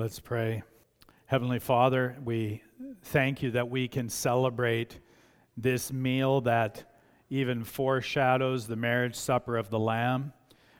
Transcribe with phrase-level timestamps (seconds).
[0.00, 0.62] Let's pray.
[1.26, 2.62] Heavenly Father, we
[3.02, 4.98] thank you that we can celebrate
[5.58, 6.90] this meal that
[7.28, 10.32] even foreshadows the marriage supper of the Lamb,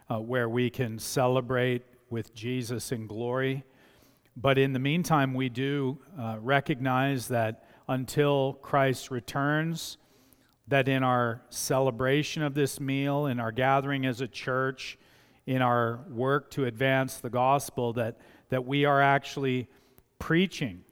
[0.09, 3.62] uh, where we can celebrate with Jesus in glory.
[4.38, 9.98] But in the meantime, we do uh, recognize that until Christ returns,
[10.66, 14.98] that in our celebration of this meal, in our gathering as a church,
[15.46, 18.18] in our work to advance the gospel, that
[18.51, 19.69] that we are actually
[20.19, 20.84] preaching,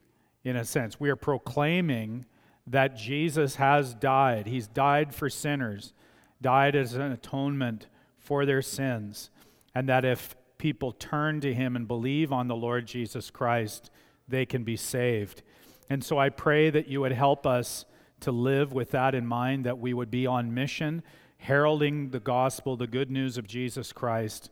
[0.42, 0.98] in a sense.
[0.98, 2.24] We are proclaiming
[2.66, 4.46] that Jesus has died.
[4.46, 5.92] He's died for sinners,
[6.40, 7.86] died as an atonement
[8.18, 9.30] for their sins,
[9.74, 13.90] and that if people turn to him and believe on the Lord Jesus Christ,
[14.26, 15.42] they can be saved.
[15.88, 17.84] And so I pray that you would help us
[18.20, 21.02] to live with that in mind, that we would be on mission,
[21.38, 24.50] heralding the gospel, the good news of Jesus Christ,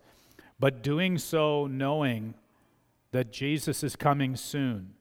[0.59, 2.35] but doing so knowing
[3.13, 4.95] that Jesus is coming soon.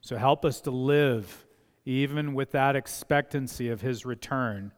[0.00, 1.46] So help us to live
[1.84, 4.72] even with that expectancy of his return,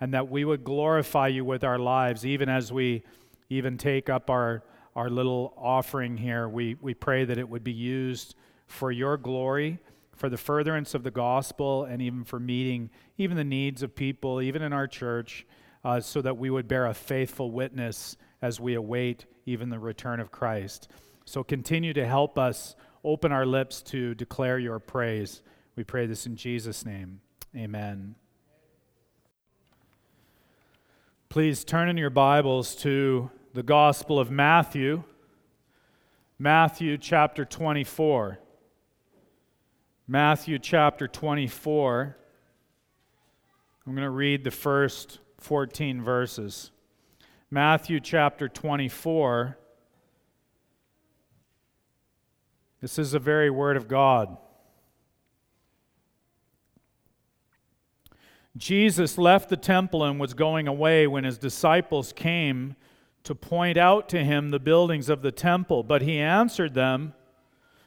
[0.00, 3.02] and that we would glorify you with our lives, even as we
[3.48, 4.62] even take up our,
[4.94, 6.48] our little offering here.
[6.48, 8.34] We, we pray that it would be used
[8.66, 9.78] for your glory,
[10.14, 14.42] for the furtherance of the gospel, and even for meeting even the needs of people,
[14.42, 15.46] even in our church,
[15.84, 20.20] uh, so that we would bear a faithful witness as we await even the return
[20.20, 20.90] of Christ.
[21.28, 25.42] So continue to help us open our lips to declare your praise.
[25.74, 27.20] We pray this in Jesus' name.
[27.54, 28.14] Amen.
[31.28, 35.02] Please turn in your Bibles to the Gospel of Matthew,
[36.38, 38.38] Matthew chapter 24.
[40.06, 42.16] Matthew chapter 24.
[43.84, 46.70] I'm going to read the first 14 verses.
[47.50, 49.58] Matthew chapter 24
[52.86, 54.36] This is the very word of God.
[58.56, 62.76] Jesus left the temple and was going away when his disciples came
[63.24, 65.82] to point out to him the buildings of the temple.
[65.82, 67.14] But he answered them,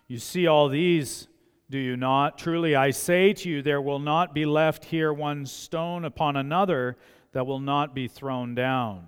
[0.10, 1.30] You see all these,
[1.70, 2.38] do you not?
[2.38, 6.98] Truly I say to you, there will not be left here one stone upon another
[7.32, 9.08] that will not be thrown down.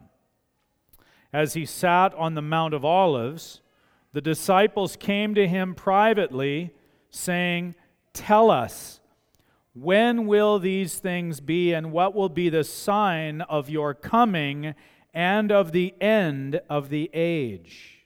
[1.33, 3.59] As he sat on the Mount of Olives,
[4.13, 6.73] the disciples came to him privately,
[7.09, 7.75] saying,
[8.13, 8.99] Tell us,
[9.73, 14.75] when will these things be, and what will be the sign of your coming
[15.13, 18.05] and of the end of the age?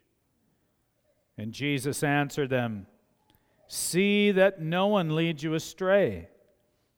[1.38, 2.86] And Jesus answered them,
[3.68, 6.30] See that no one leads you astray.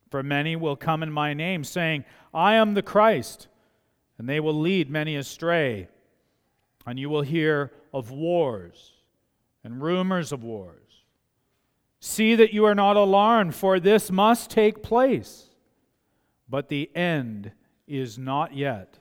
[0.10, 2.04] For many will come in my name, saying,
[2.34, 3.48] I am the Christ,
[4.18, 5.88] and they will lead many astray.
[6.86, 8.97] And you will hear of wars
[9.64, 11.04] and rumors of wars.
[12.00, 15.46] See that you are not alarmed, for this must take place,
[16.48, 17.52] but the end
[17.88, 19.00] is not yet.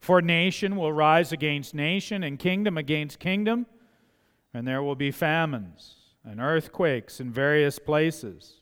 [0.00, 3.66] For nation will rise against nation, and kingdom against kingdom,
[4.52, 8.60] and there will be famines and earthquakes in various places.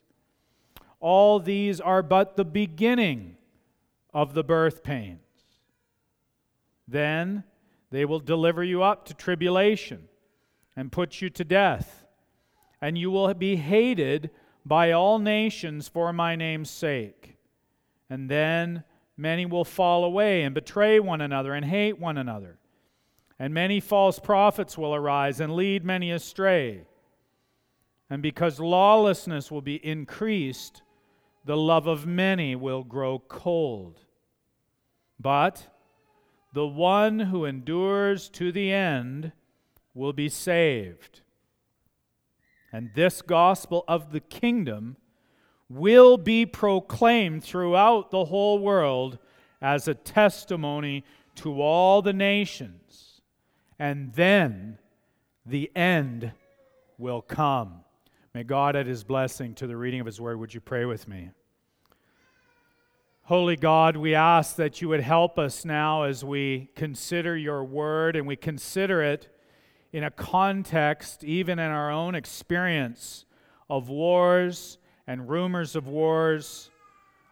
[1.01, 3.37] All these are but the beginning
[4.13, 5.21] of the birth pains.
[6.87, 7.45] Then
[7.91, 10.09] they will deliver you up to tribulation
[10.79, 12.07] and put you to death,
[12.81, 14.31] and you will be hated
[14.65, 17.37] by all nations for my name's sake.
[18.09, 18.85] And then
[19.17, 22.61] many will fall away and betray one another and hate one another.
[23.41, 26.85] And many false prophets will arise and lead many astray.
[28.09, 30.83] And because lawlessness will be increased,
[31.45, 34.05] the love of many will grow cold.
[35.19, 35.75] But
[36.53, 39.33] the one who endures to the end
[39.95, 41.21] will be saved.
[42.73, 44.97] And this gospel of the kingdom
[45.69, 49.19] will be proclaimed throughout the whole world
[49.61, 51.05] as a testimony
[51.37, 53.21] to all the nations.
[53.79, 54.79] And then
[55.47, 56.33] the end
[56.97, 57.81] will come.
[58.35, 60.39] May God add his blessing to the reading of his word.
[60.39, 61.31] Would you pray with me?
[63.23, 68.17] Holy God, we ask that you would help us now as we consider your word
[68.17, 69.29] and we consider it
[69.93, 73.25] in a context, even in our own experience,
[73.71, 76.71] of wars and rumors of wars,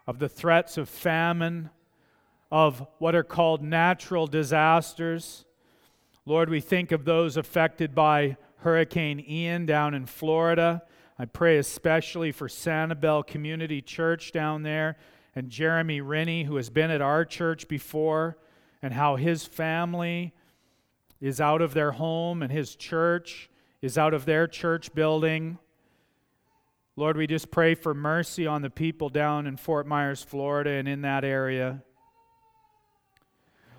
[0.06, 1.70] of the threats of famine,
[2.50, 5.44] of what are called natural disasters.
[6.24, 10.82] Lord, we think of those affected by Hurricane Ian down in Florida.
[11.18, 14.96] I pray especially for Sanibel Community Church down there
[15.34, 18.38] and Jeremy Rennie, who has been at our church before,
[18.80, 20.32] and how his family
[21.20, 23.48] is out of their home and his church
[23.82, 25.58] is out of their church building.
[26.96, 30.88] Lord, we just pray for mercy on the people down in Fort Myers, Florida, and
[30.88, 31.82] in that area.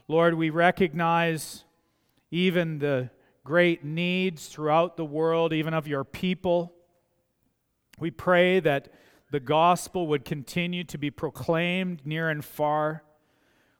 [0.08, 1.66] Lord, we recognize
[2.32, 3.10] even the
[3.44, 6.74] great needs throughout the world, even of your people.
[8.00, 8.90] We pray that
[9.32, 13.04] the gospel would continue to be proclaimed near and far.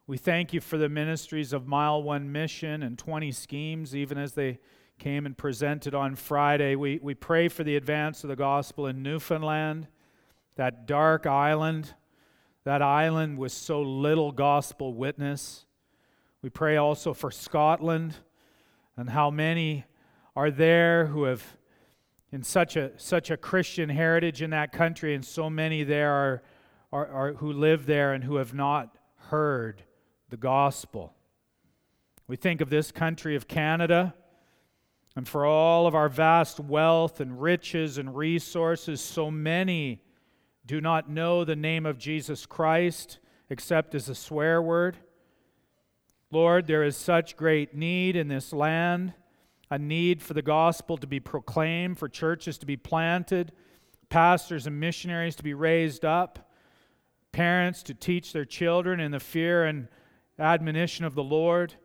[0.10, 4.32] We thank you for the ministries of Mile One Mission and 20 Schemes, even as
[4.32, 4.60] they
[4.98, 6.78] came and presented on Friday.
[6.78, 9.90] We, we pray for the advance of the gospel in Newfoundland,
[10.56, 11.94] that dark island,
[12.64, 15.66] that island with so little gospel witness.
[16.42, 18.16] We pray also for Scotland
[18.96, 19.84] and how many
[20.38, 21.44] are there who have
[22.32, 26.44] in such a such a Christian heritage in that country, and so many there are,
[26.94, 29.84] are, are who live there and who have not heard
[30.30, 31.14] the gospel.
[32.28, 34.14] We think of this country of Canada,
[35.16, 40.02] and for all of our vast wealth and riches and resources, so many
[40.66, 43.20] do not know the name of Jesus Christ
[43.50, 44.98] except as a swear word.
[46.30, 49.14] Lord, there is such great need in this land
[49.70, 53.52] a need for the gospel to be proclaimed, for churches to be planted,
[54.10, 56.52] pastors and missionaries to be raised up,
[57.32, 59.88] parents to teach their children in the fear and
[60.40, 61.76] admonition of the Lord.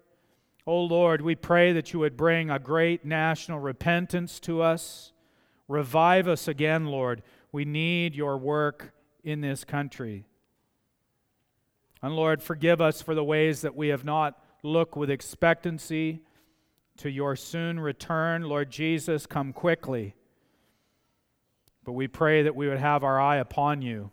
[0.66, 5.12] Oh Lord, we pray that you would bring a great national repentance to us.
[5.68, 7.22] Revive us again, Lord.
[7.50, 8.92] We need your work
[9.24, 10.26] in this country.
[12.02, 16.20] And Lord, forgive us for the ways that we have not looked with expectancy
[16.98, 18.42] to your soon return.
[18.42, 20.14] Lord Jesus, come quickly.
[21.84, 24.10] But we pray that we would have our eye upon you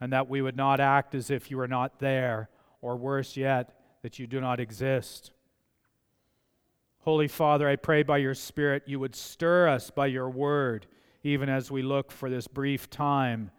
[0.00, 2.48] and that we would not act as if you were not there,
[2.82, 5.30] or worse yet, that you do not exist.
[7.00, 10.86] Holy Father, I pray by your Spirit you would stir us by your word,
[11.22, 13.50] even as we look for this brief time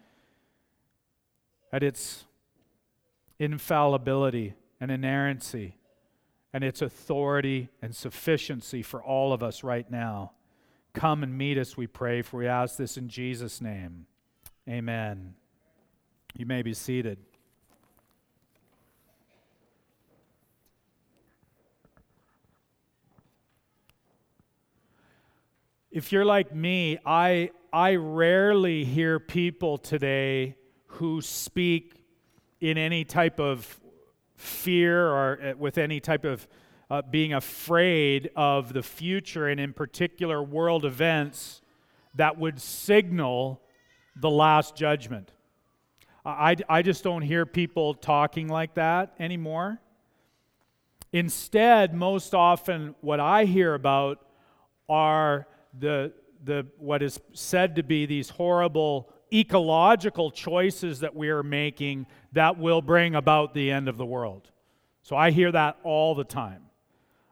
[1.71, 2.25] at its
[3.39, 5.77] infallibility and inerrancy
[6.53, 10.31] and its authority and sufficiency for all of us right now.
[10.93, 14.05] Come and meet us, we pray, for we ask this in Jesus' name.
[14.69, 15.33] Amen.
[16.37, 17.17] You may be seated.
[25.93, 30.55] If you're like me, I, I rarely hear people today
[30.87, 32.03] who speak
[32.59, 33.79] in any type of
[34.35, 36.47] fear or uh, with any type of
[36.89, 41.61] uh, being afraid of the future and, in particular, world events
[42.15, 43.61] that would signal
[44.15, 45.31] the last judgment.
[46.25, 49.79] I, I just don't hear people talking like that anymore.
[51.11, 54.25] Instead, most often, what I hear about
[54.89, 55.45] are
[55.77, 62.05] the, the, what is said to be these horrible ecological choices that we are making
[62.33, 64.49] that will bring about the end of the world.
[65.01, 66.63] So I hear that all the time.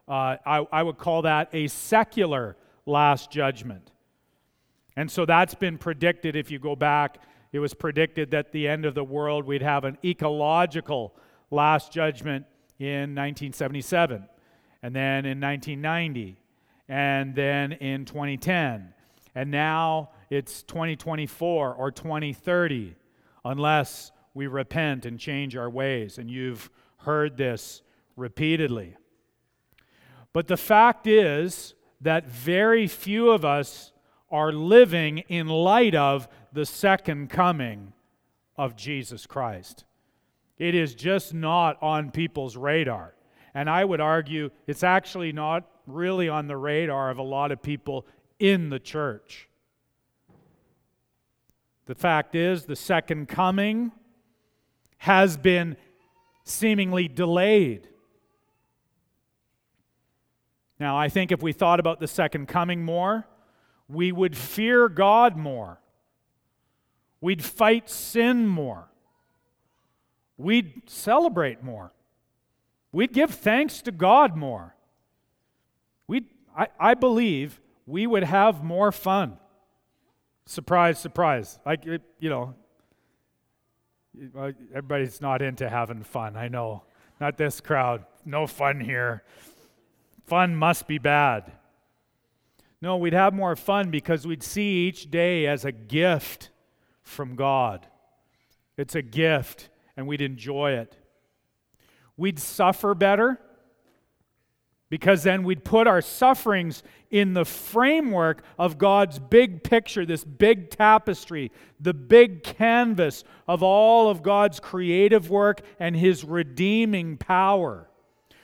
[0.08, 3.92] Uh, I, I would call that a secular last judgment.
[4.96, 6.36] And so that's been predicted.
[6.36, 7.20] If you go back,
[7.52, 11.16] it was predicted that the end of the world, we'd have an ecological
[11.50, 12.46] last judgment
[12.80, 14.28] in 1977,
[14.82, 16.41] and then in 1990,
[16.92, 18.94] and then in 2010.
[19.34, 22.96] And now it's 2024 or 2030,
[23.46, 26.18] unless we repent and change our ways.
[26.18, 27.82] And you've heard this
[28.18, 28.98] repeatedly.
[30.34, 33.94] But the fact is that very few of us
[34.30, 37.94] are living in light of the second coming
[38.58, 39.86] of Jesus Christ.
[40.58, 43.16] It is just not on people's radar.
[43.54, 47.62] And I would argue it's actually not really on the radar of a lot of
[47.62, 48.06] people
[48.40, 49.48] in the church.
[51.86, 53.92] The fact is, the second coming
[54.98, 55.78] has been
[56.44, 57.88] seemingly delayed.
[60.80, 63.28] Now, I think if we thought about the second coming more,
[63.88, 65.80] we would fear God more.
[67.20, 68.88] We'd fight sin more.
[70.38, 71.94] We'd celebrate more.
[72.92, 74.76] We'd give thanks to God more.
[76.56, 79.38] I, I believe we would have more fun.
[80.46, 81.60] Surprise, surprise.
[81.66, 82.56] Like, you know,
[84.74, 86.36] everybody's not into having fun.
[86.36, 86.84] I know.
[87.20, 88.06] Not this crowd.
[88.26, 89.24] No fun here.
[90.26, 91.52] Fun must be bad.
[92.82, 96.50] No, we'd have more fun because we'd see each day as a gift
[97.04, 97.86] from God.
[98.76, 100.96] It's a gift, and we'd enjoy it.
[102.18, 103.40] We'd suffer better.
[104.92, 110.70] Because then we'd put our sufferings in the framework of God's big picture, this big
[110.70, 117.90] tapestry, the big canvas of all of God's creative work and His redeeming power.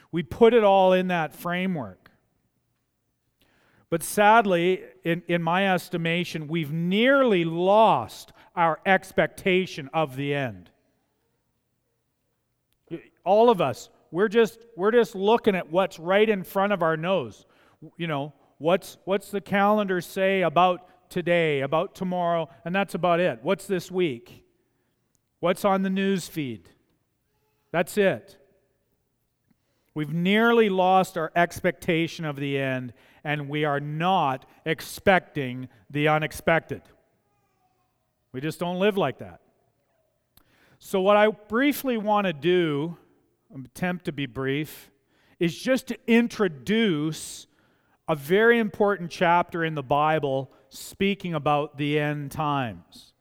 [0.10, 2.10] We put it all in that framework.
[3.90, 10.70] But sadly, in, in my estimation, we've nearly lost our expectation of the end.
[13.26, 16.98] All of us we're just we're just looking at what's right in front of our
[16.98, 17.46] nose.
[17.98, 23.40] You know, what's what's the calendar say about today, about tomorrow, and that's about it.
[23.42, 24.44] What's this week?
[25.40, 26.70] What's on the news feed?
[27.72, 28.38] That's it.
[29.94, 36.84] We've nearly lost our expectation of the end, and we are not expecting the unexpected.
[38.32, 39.42] We just don't live like that.
[40.80, 42.98] So, what I briefly want to do
[43.54, 44.92] attempt to be brief,
[45.40, 47.48] is just to introduce
[48.08, 53.14] a very important chapter in the Bible speaking about the end times.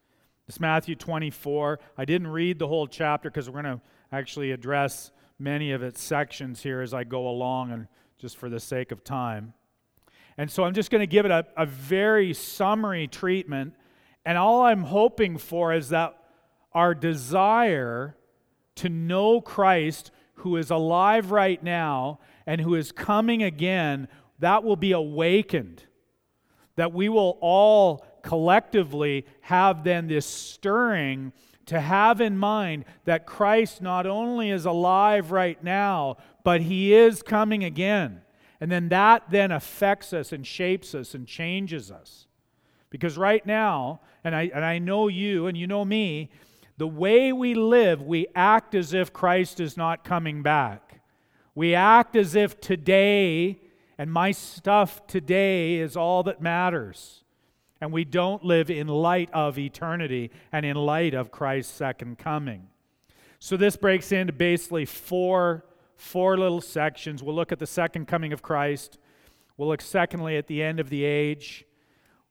[0.49, 1.81] It's Matthew 24.
[1.99, 3.81] I didn't read the whole chapter because we're going to
[4.13, 8.61] actually address many of its sections here as I go along, and just for the
[8.61, 9.53] sake of time.
[10.39, 13.75] And so I'm just going to give it a, a very summary treatment.
[14.25, 16.17] And all I'm hoping for is that
[16.73, 18.17] our desire
[18.77, 24.77] to know Christ who is alive right now and who is coming again, that will
[24.77, 25.83] be awakened.
[26.77, 31.33] That we will all collectively have then this stirring
[31.67, 37.23] to have in mind that Christ not only is alive right now, but he is
[37.23, 38.23] coming again.
[38.61, 42.27] And then that then affects us and shapes us and changes us.
[42.91, 46.31] Because right now, and I, and I know you and you know me,
[46.79, 51.01] the way we live, we act as if Christ is not coming back.
[51.55, 53.61] We act as if today
[53.99, 57.25] and my stuff today is all that matters.
[57.81, 62.69] And we don't live in light of eternity and in light of Christ's second coming.
[63.39, 65.65] So this breaks into basically four,
[65.97, 67.23] four little sections.
[67.23, 68.99] We'll look at the second coming of Christ.
[69.57, 71.65] We'll look, secondly, at the end of the age.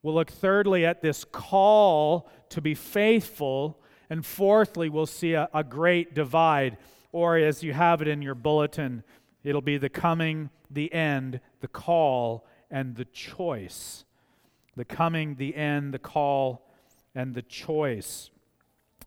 [0.02, 5.64] We'll look, thirdly, at this call to be faithful and fourthly, we'll see a, a
[5.64, 6.78] great divide,
[7.12, 9.04] or as you have it in your bulletin,
[9.44, 14.06] it'll be the coming, the end, the call, and the choice.
[14.76, 16.70] The coming, the end, the call,
[17.14, 18.30] and the choice.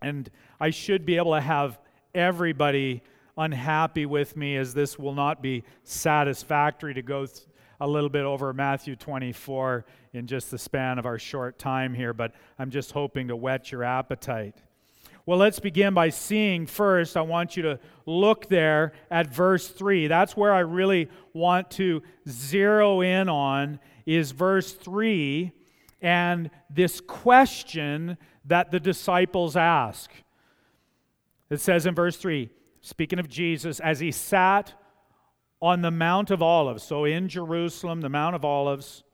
[0.00, 1.78] And I should be able to have
[2.14, 3.02] everybody
[3.36, 7.46] unhappy with me, as this will not be satisfactory to go th-
[7.80, 12.12] a little bit over Matthew 24 in just the span of our short time here,
[12.12, 14.56] but I'm just hoping to whet your appetite.
[15.28, 17.14] Well, let's begin by seeing first.
[17.14, 20.06] I want you to look there at verse 3.
[20.06, 25.52] That's where I really want to zero in on is verse 3
[26.00, 28.16] and this question
[28.46, 30.10] that the disciples ask.
[31.50, 32.48] It says in verse 3,
[32.80, 34.72] speaking of Jesus, as he sat
[35.60, 39.04] on the Mount of Olives, so in Jerusalem, the Mount of Olives,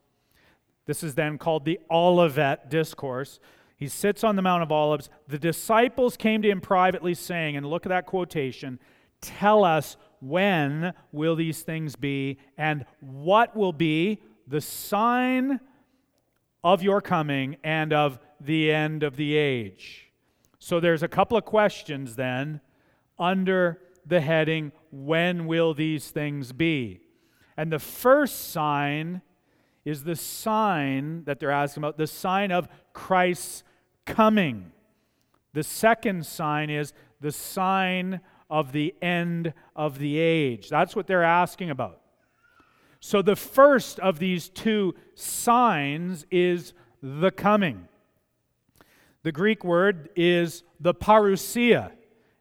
[0.87, 3.41] this is then called the Olivet Discourse.
[3.85, 5.11] He sits on the Mount of Olives.
[5.29, 8.79] The disciples came to him privately, saying, and look at that quotation
[9.21, 15.61] Tell us when will these things be, and what will be the sign
[16.63, 20.11] of your coming and of the end of the age.
[20.59, 22.63] So there's a couple of questions then
[23.19, 27.01] under the heading, When will these things be?
[27.55, 29.21] And the first sign
[29.85, 33.63] is the sign that they're asking about, the sign of Christ's
[34.07, 34.73] coming.
[35.53, 38.21] The second sign is the sign
[38.51, 40.69] of the end of the age.
[40.69, 42.01] That's what they're asking about.
[43.01, 47.89] So the first of these two signs is the coming.
[49.23, 51.93] The Greek word is the parousia,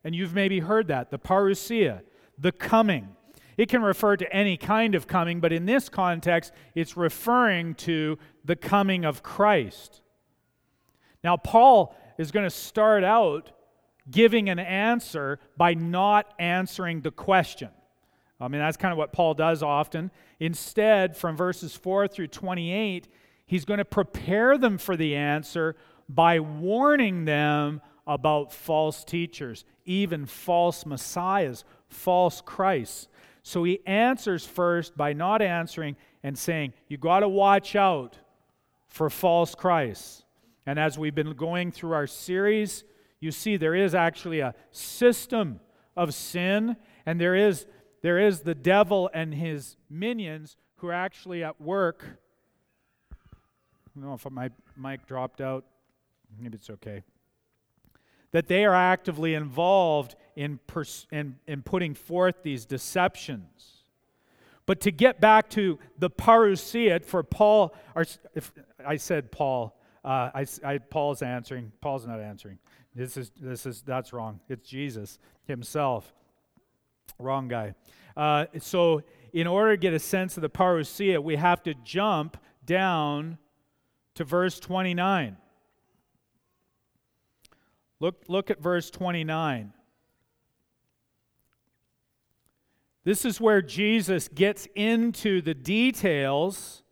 [0.03, 2.01] and you've maybe heard that, the parousia,
[2.38, 3.15] the coming.
[3.58, 8.17] It can refer to any kind of coming, but in this context, it's referring to
[8.43, 10.01] the coming of Christ.
[11.24, 13.51] Now, Paul is going to start out
[14.10, 17.70] giving an answer by not answering the question.
[18.39, 20.12] I mean, that's kind of what Paul does often.
[20.39, 23.08] Instead, from verses 4 through 28,
[23.46, 25.75] he's going to prepare them for the answer
[26.10, 33.08] by warning them about false teachers, even false messiahs, false Christs.
[33.44, 38.18] So he answers first by not answering and saying, You got to watch out
[38.88, 40.23] for false Christs.
[40.65, 42.84] And as we've been going through our series,
[43.20, 45.60] you see there is actually a system
[45.96, 47.65] of sin, and there is
[48.01, 52.03] there is the devil and his minions who are actually at work.
[53.13, 55.63] I don't know if my mic dropped out.
[56.38, 57.03] Maybe it's okay.
[58.32, 63.86] That they are actively involved in, pers- in, in putting forth these deceptions.
[64.65, 68.51] But to get back to the parousia, for Paul, or if
[68.86, 71.72] I said Paul, uh, I, I, Paul's answering.
[71.81, 72.60] Paul's not answering.
[72.95, 74.39] This is, this is, that's wrong.
[74.50, 76.13] It's Jesus himself.
[77.19, 77.75] Wrong guy.
[78.15, 82.38] Uh, so, in order to get a sense of the parousia, we have to jump
[82.65, 83.38] down
[84.15, 85.38] to verse 29.
[88.00, 89.74] Look, look at verse 29.
[93.05, 96.83] This is where Jesus gets into the details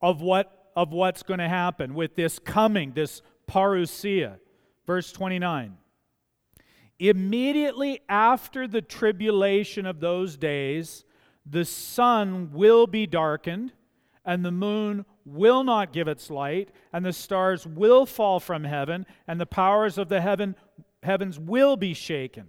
[0.00, 4.38] of, what, of what's going to happen with this coming, this parousia.
[4.86, 5.76] Verse 29.
[6.98, 11.04] Immediately after the tribulation of those days,
[11.44, 13.72] the sun will be darkened,
[14.24, 19.06] and the moon will not give its light, and the stars will fall from heaven,
[19.26, 20.54] and the powers of the heaven,
[21.02, 22.48] heavens will be shaken.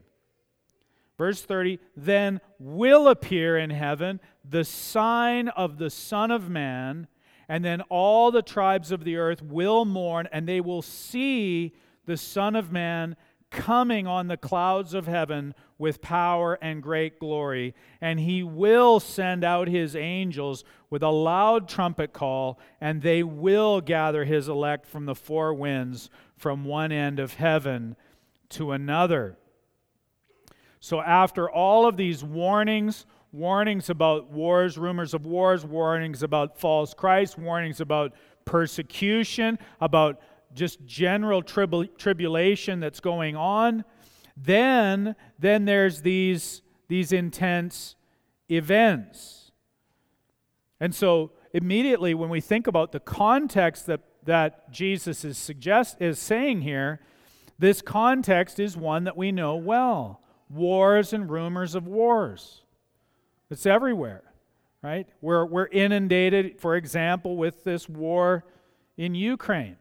[1.18, 7.08] Verse 30 Then will appear in heaven the sign of the Son of Man,
[7.50, 11.74] and then all the tribes of the earth will mourn, and they will see
[12.06, 13.16] the Son of Man
[13.50, 17.74] coming on the clouds of heaven with power and great glory.
[18.02, 23.80] And he will send out his angels with a loud trumpet call, and they will
[23.82, 27.96] gather his elect from the four winds, from one end of heaven
[28.50, 29.38] to another.
[30.80, 33.06] So, after all of these warnings,
[33.38, 38.14] warnings about wars, rumors of wars, warnings about false Christ, warnings about
[38.46, 40.20] persecution, about
[40.56, 43.86] just general tribul- tribulation that's going on.
[44.36, 47.96] Then, then there's these, these intense
[48.50, 49.52] events.
[50.80, 56.18] And so immediately when we think about the context that, that Jesus is suggest is
[56.18, 57.02] saying here,
[57.60, 60.22] this context is one that we know well.
[60.50, 62.64] Wars and rumors of wars.
[63.50, 64.24] It's everywhere,
[64.82, 65.08] right?
[65.22, 68.46] We're, we're inundated, for example, with this war
[68.98, 69.78] in Ukraine.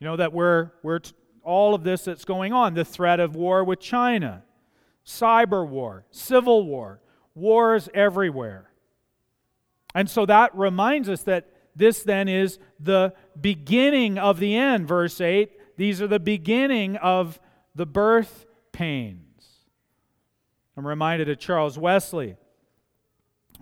[0.00, 3.34] You know, that we're, we're t- all of this that's going on the threat of
[3.34, 4.42] war with China,
[5.06, 7.00] cyber war, civil war,
[7.34, 8.70] wars everywhere.
[9.94, 14.86] And so that reminds us that this then is the beginning of the end.
[14.86, 17.40] Verse 8 these are the beginning of
[17.74, 19.46] the birth pains.
[20.76, 22.36] I'm reminded of Charles Wesley,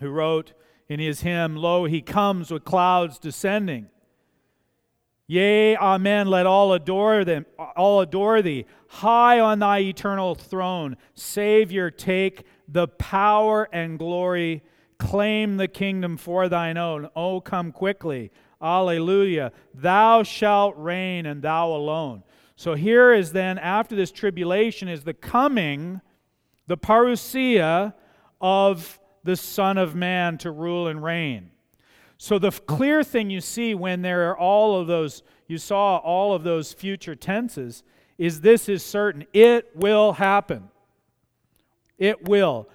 [0.01, 0.53] who wrote
[0.89, 3.89] in his hymn, Lo, he comes with clouds descending.
[5.27, 6.29] Yea, amen.
[6.29, 8.65] Let all adore them, all adore thee.
[8.89, 14.63] High on thy eternal throne, Savior, take the power and glory.
[14.99, 17.11] Claim the kingdom for thine own.
[17.15, 18.31] Oh, come quickly.
[18.63, 19.53] Alleluia.
[19.75, 22.23] Thou shalt reign and thou alone.
[22.55, 26.01] So here is then, after this tribulation, is the coming,
[26.67, 27.93] the parousia
[28.41, 31.51] of the Son of Man to rule and reign.
[32.19, 36.33] So the clear thing you see when there are all of those, you saw all
[36.33, 37.83] of those future tenses,
[38.17, 39.27] is this is certain.
[39.35, 40.71] It will happen.
[41.99, 42.69] It will.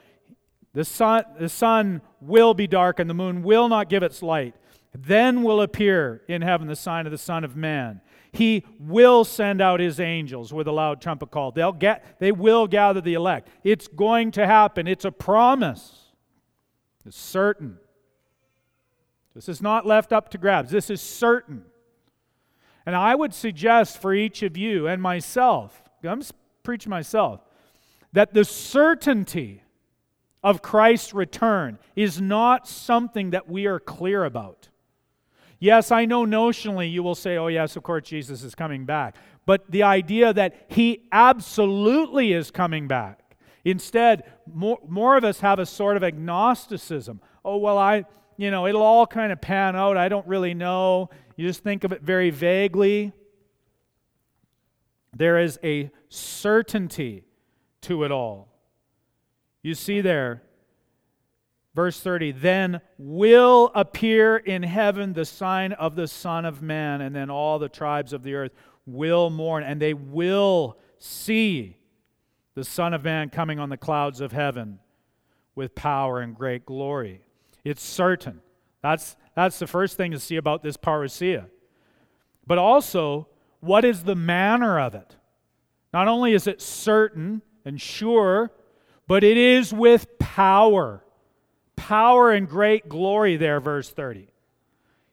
[0.74, 4.56] The sun, the sun will be dark and the moon will not give its light.
[4.94, 8.02] Then will appear in heaven the sign of the Son of Man.
[8.34, 11.52] He will send out his angels with a loud trumpet call.
[11.52, 13.50] They'll get, they will gather the elect.
[13.64, 14.88] It's going to happen.
[14.88, 16.01] It's a promise.
[17.06, 17.78] It's certain.
[19.34, 20.72] This is not left up to grabs.
[20.72, 21.64] This is certain.
[22.86, 26.22] And I would suggest for each of you and myself, I'm
[26.64, 27.42] preaching myself,
[28.14, 29.64] that the certainty
[30.44, 34.70] of Christ's return is not something that we are clear about.
[35.60, 39.16] Yes, I know notionally you will say, oh, yes, of course, Jesus is coming back.
[39.46, 43.21] But the idea that he absolutely is coming back.
[43.64, 47.22] Instead, more, more of us have a sort of agnosticism.
[47.46, 48.06] Oh, well, I,
[48.38, 49.98] you know, it'll all kind of pan out.
[49.98, 51.10] I don't really know.
[51.36, 53.14] You just think of it very vaguely.
[55.16, 57.24] There is a certainty
[57.82, 58.48] to it all.
[59.62, 60.42] You see there,
[61.76, 67.16] verse 30, then will appear in heaven the sign of the Son of Man, and
[67.16, 68.54] then all the tribes of the earth
[68.88, 71.78] will mourn, and they will see
[72.62, 74.78] the Son of Man coming on the clouds of heaven
[75.56, 77.22] with power and great glory.
[77.64, 78.40] It's certain.
[78.84, 81.48] That's, that's the first thing to see about this parousia.
[82.46, 83.28] But also,
[83.62, 85.16] what is the manner of it?
[85.92, 88.52] Not only is it certain and sure,
[89.08, 91.04] but it is with power.
[91.76, 94.28] Power and great glory, there, verse 30.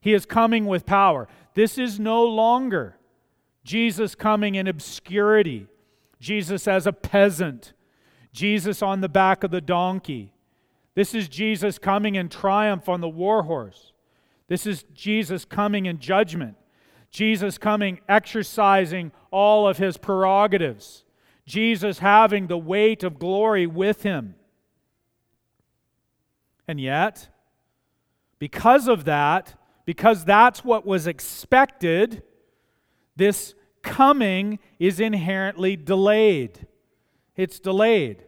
[0.03, 1.29] He is coming with power.
[1.55, 2.99] This is no longer
[3.65, 5.67] Jesus coming in obscurity,
[6.20, 7.72] Jesus as a peasant,
[8.33, 10.33] Jesus on the back of the donkey.
[10.94, 13.92] This is Jesus coming in triumph on the war horse.
[14.48, 16.57] This is Jesus coming in judgment.
[17.11, 21.04] Jesus coming exercising all of his prerogatives.
[21.46, 24.35] Jesus having the weight of glory with him.
[26.66, 27.28] And yet,
[28.38, 29.54] because of that,
[29.87, 32.22] because that's what was expected,
[33.16, 36.67] this coming is inherently delayed.
[37.37, 38.25] It's delayed.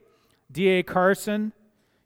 [0.51, 0.83] D.A.
[0.83, 1.53] Carson,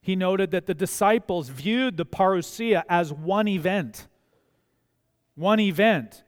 [0.01, 4.07] he noted that the disciples viewed the parousia as one event.
[5.35, 6.25] One event.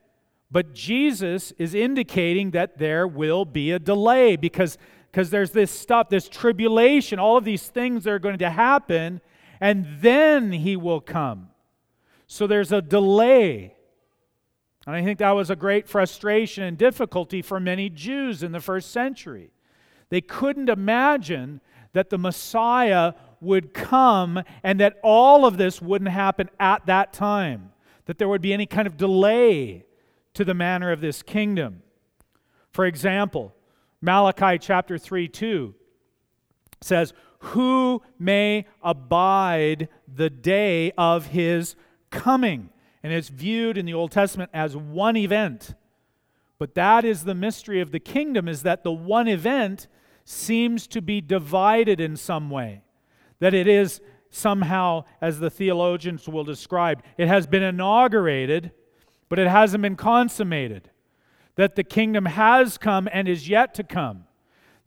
[0.50, 4.78] But Jesus is indicating that there will be a delay because,
[5.10, 9.20] because there's this stuff, this tribulation, all of these things that are going to happen,
[9.60, 11.48] and then he will come.
[12.26, 13.75] So there's a delay.
[14.86, 18.60] And I think that was a great frustration and difficulty for many Jews in the
[18.60, 19.50] first century.
[20.08, 21.60] They couldn't imagine
[21.92, 27.72] that the Messiah would come and that all of this wouldn't happen at that time,
[28.04, 29.84] that there would be any kind of delay
[30.34, 31.82] to the manner of this kingdom.
[32.70, 33.54] For example,
[34.00, 35.74] Malachi chapter 3 2
[36.80, 41.74] says, Who may abide the day of his
[42.10, 42.70] coming?
[43.02, 45.74] And it's viewed in the Old Testament as one event.
[46.58, 49.88] But that is the mystery of the kingdom, is that the one event
[50.24, 52.82] seems to be divided in some way.
[53.38, 58.72] That it is somehow, as the theologians will describe, it has been inaugurated
[59.28, 60.90] but it hasn't been consummated.
[61.56, 64.24] That the kingdom has come and is yet to come.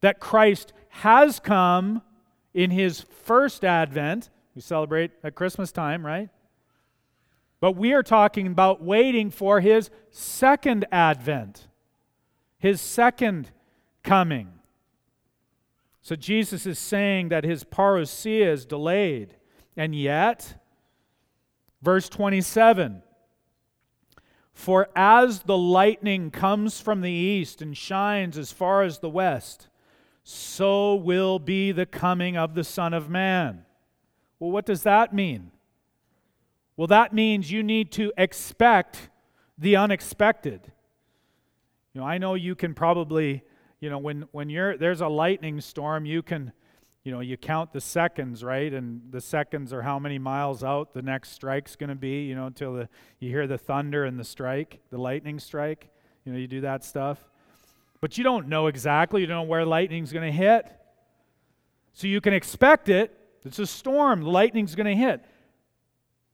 [0.01, 2.01] That Christ has come
[2.53, 4.29] in his first advent.
[4.55, 6.29] We celebrate at Christmas time, right?
[7.59, 11.67] But we are talking about waiting for his second advent,
[12.57, 13.51] his second
[14.03, 14.53] coming.
[16.01, 19.35] So Jesus is saying that his parousia is delayed.
[19.75, 20.55] And yet,
[21.81, 23.03] verse 27
[24.59, 29.69] for as the lightning comes from the east and shines as far as the west,
[30.21, 33.63] so will be the coming of the Son of Man.
[34.37, 35.51] Well, what does that mean?
[36.79, 39.09] Well, that means you need to expect
[39.57, 40.71] the unexpected.
[41.93, 43.43] You know, I know you can probably,
[43.81, 46.53] you know, when, when you're, there's a lightning storm, you can
[47.03, 48.73] you know, you count the seconds, right?
[48.73, 52.35] And the seconds are how many miles out the next strike's going to be, you
[52.35, 52.87] know, until the,
[53.19, 55.89] you hear the thunder and the strike, the lightning strike.
[56.23, 57.19] You know, you do that stuff.
[57.99, 60.65] But you don't know exactly, you don't know where lightning's going to hit.
[61.91, 63.13] So you can expect it.
[63.43, 65.25] It's a storm, lightning's going to hit.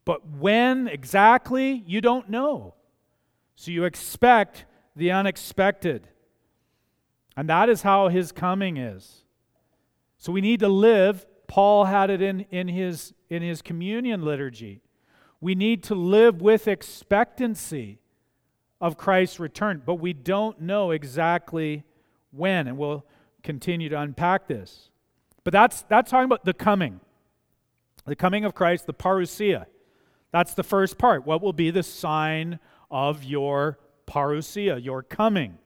[0.05, 2.75] But when exactly, you don't know.
[3.55, 4.65] So you expect
[4.95, 6.07] the unexpected.
[7.35, 9.23] And that is how his coming is.
[10.17, 11.25] So we need to live.
[11.47, 14.81] Paul had it in, in, his, in his communion liturgy.
[15.41, 17.99] We need to live with expectancy
[18.79, 21.83] of Christ's return, but we don't know exactly
[22.31, 23.05] when, and we'll
[23.43, 24.89] continue to unpack this.
[25.43, 26.99] But that's, that's talking about the coming.
[28.05, 29.65] The coming of Christ, the parousia.
[30.35, 31.25] That's the first part.
[31.25, 32.59] What will be the sign
[32.91, 35.59] of your parousia, your coming?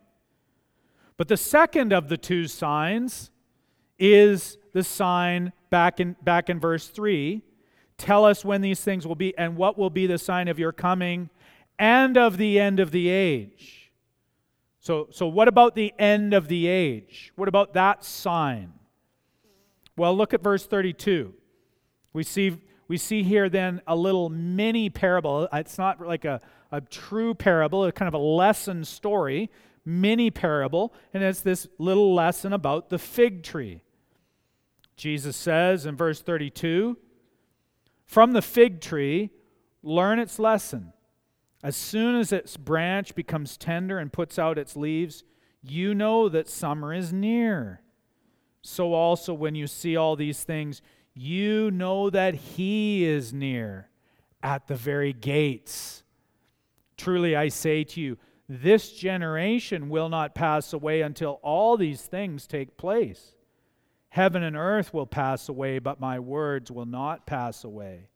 [1.17, 3.31] But the second of the two signs
[3.97, 7.41] is the sign back in, back in verse 3.
[7.97, 10.71] Tell us when these things will be, and what will be the sign of your
[10.71, 11.31] coming
[11.79, 13.91] and of the end of the age.
[14.79, 17.33] So, so what about the end of the age?
[17.35, 18.73] What about that sign?
[19.97, 21.33] Well, look at verse 32.
[22.13, 25.47] We see, we see here then a little mini parable.
[25.53, 29.49] It's not like a, a true parable, it's kind of a lesson story,
[29.85, 33.83] mini parable, and it's this little lesson about the fig tree.
[34.97, 36.97] Jesus says in verse 32
[38.05, 39.29] From the fig tree,
[39.83, 40.91] learn its lesson.
[41.61, 45.23] As soon as its branch becomes tender and puts out its leaves,
[45.61, 47.81] you know that summer is near.
[48.61, 50.81] So also, when you see all these things,
[51.19, 53.89] you know that He is near
[54.41, 56.03] at the very gates.
[56.95, 62.47] Truly, I say to you, this generation will not pass away until all these things
[62.47, 63.33] take place.
[64.09, 68.07] Heaven and earth will pass away, but my words will not pass away.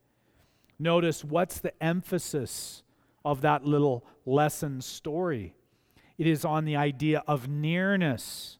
[0.78, 2.82] Notice what's the emphasis
[3.24, 5.54] of that little lesson story?
[6.16, 8.58] It is on the idea of nearness.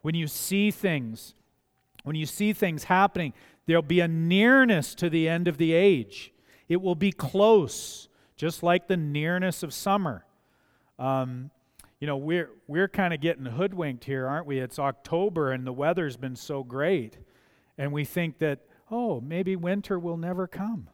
[0.00, 1.34] When you see things,
[2.04, 3.32] when you see things happening,
[3.66, 6.32] there'll be a nearness to the end of the age.
[6.68, 10.24] It will be close, just like the nearness of summer.
[10.98, 11.50] Um,
[12.00, 14.58] you know, we're, we're kind of getting hoodwinked here, aren't we?
[14.58, 17.18] It's October and the weather's been so great.
[17.78, 20.88] And we think that, oh, maybe winter will never come.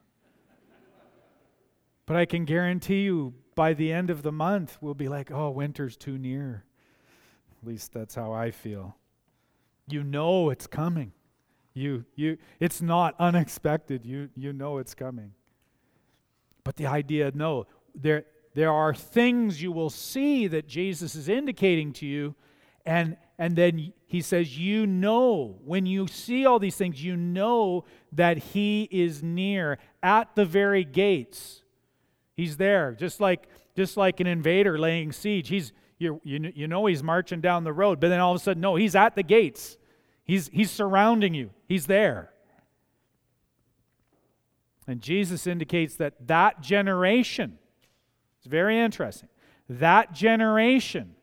[2.07, 5.51] but I can guarantee you, by the end of the month, we'll be like, oh,
[5.51, 6.65] winter's too near.
[7.61, 8.97] At least that's how I feel.
[9.89, 11.13] You know it's coming.
[11.75, 14.05] You, you, it's not unexpected.
[14.05, 15.33] You, you know it's coming.
[16.65, 21.93] But the idea, no, there, there are things you will see that Jesus is indicating
[21.95, 22.35] to you,
[22.85, 27.85] and, and then he says, You know, when you see all these things, you know
[28.13, 31.63] that he is near at the very gates.
[32.35, 35.49] He's there, just like, just like an invader laying siege.
[35.49, 38.43] He's, you, you, you know he's marching down the road, but then all of a
[38.43, 39.77] sudden, no, he's at the gates.
[40.25, 42.31] He's, he's surrounding you, he's there.
[44.87, 47.59] And Jesus indicates that that generation,
[48.39, 49.29] it's very interesting,
[49.69, 51.15] that generation,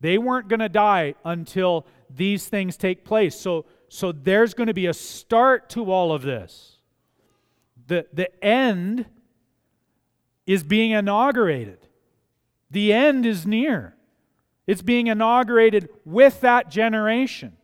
[0.00, 3.38] they weren't going to die until these things take place.
[3.38, 6.76] So, so there's going to be a start to all of this.
[7.86, 9.06] The, the end
[10.46, 11.78] is being inaugurated.
[12.70, 13.94] The end is near.
[14.66, 17.57] It's being inaugurated with that generation.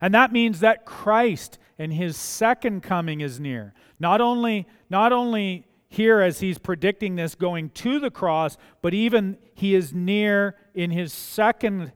[0.00, 3.74] And that means that Christ and his second coming is near.
[3.98, 9.38] Not only, not only here as he's predicting this going to the cross, but even
[9.54, 11.92] he is near in his second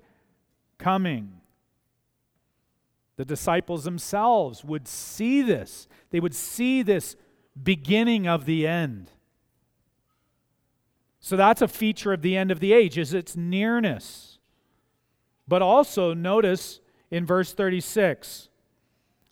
[0.78, 1.40] coming.
[3.16, 5.88] The disciples themselves would see this.
[6.10, 7.16] They would see this
[7.62, 9.10] beginning of the end.
[11.20, 14.38] So that's a feature of the end of the age is its nearness.
[15.46, 18.50] But also notice in verse 36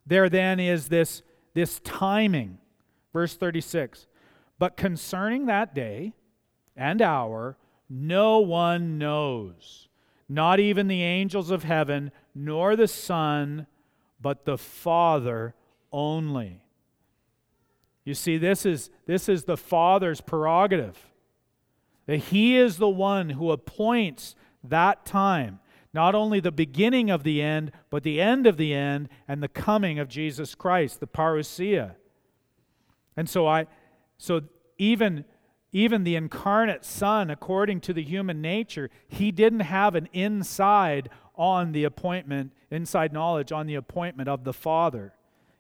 [0.09, 1.23] there then is this,
[1.55, 2.59] this timing.
[3.13, 4.07] Verse 36
[4.59, 6.15] But concerning that day
[6.75, 7.57] and hour,
[7.91, 9.89] no one knows,
[10.29, 13.67] not even the angels of heaven, nor the Son,
[14.21, 15.55] but the Father
[15.93, 16.63] only.
[18.05, 20.97] You see, this is, this is the Father's prerogative.
[22.07, 25.61] That He is the one who appoints that time
[25.99, 29.49] not only the beginning of the end, but the end of the end and the
[29.49, 31.97] coming of Jesus Christ, the parousia.
[33.17, 33.67] And so I
[34.17, 34.43] so
[34.79, 35.25] even
[35.73, 41.73] even the incarnate son according to the human nature, he didn't have an inside on
[41.73, 45.15] the appointment, inside knowledge on the appointment of the Father,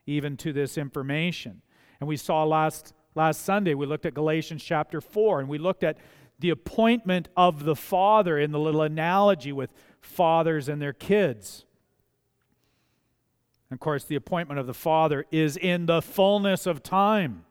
[0.06, 1.62] even to this information.
[1.98, 5.82] And we saw last last Sunday we looked at Galatians chapter 4 and we looked
[5.82, 5.98] at
[6.38, 11.64] the appointment of the Father in the little analogy with fathers and their kids.
[13.70, 17.44] Of course, the appointment of the Father is in the fullness of time.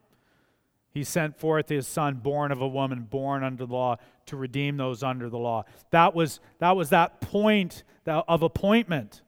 [0.89, 4.77] He sent forth his Son, born of a woman, born under the law, to redeem
[4.77, 5.63] those under the law.
[5.91, 9.21] That was that, was that point of appointment.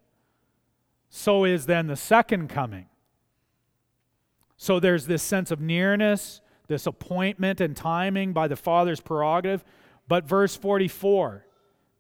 [1.10, 2.88] So is then the second coming.
[4.58, 9.64] So there's this sense of nearness, this appointment and timing by the Father's prerogative.
[10.08, 11.46] But verse 44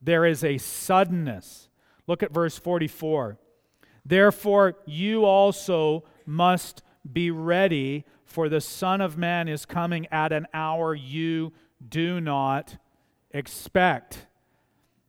[0.01, 1.69] there is a suddenness.
[2.07, 3.38] Look at verse 44.
[4.05, 6.81] Therefore, you also must
[7.12, 11.53] be ready, for the Son of Man is coming at an hour you
[11.88, 12.77] do not
[13.31, 14.27] expect.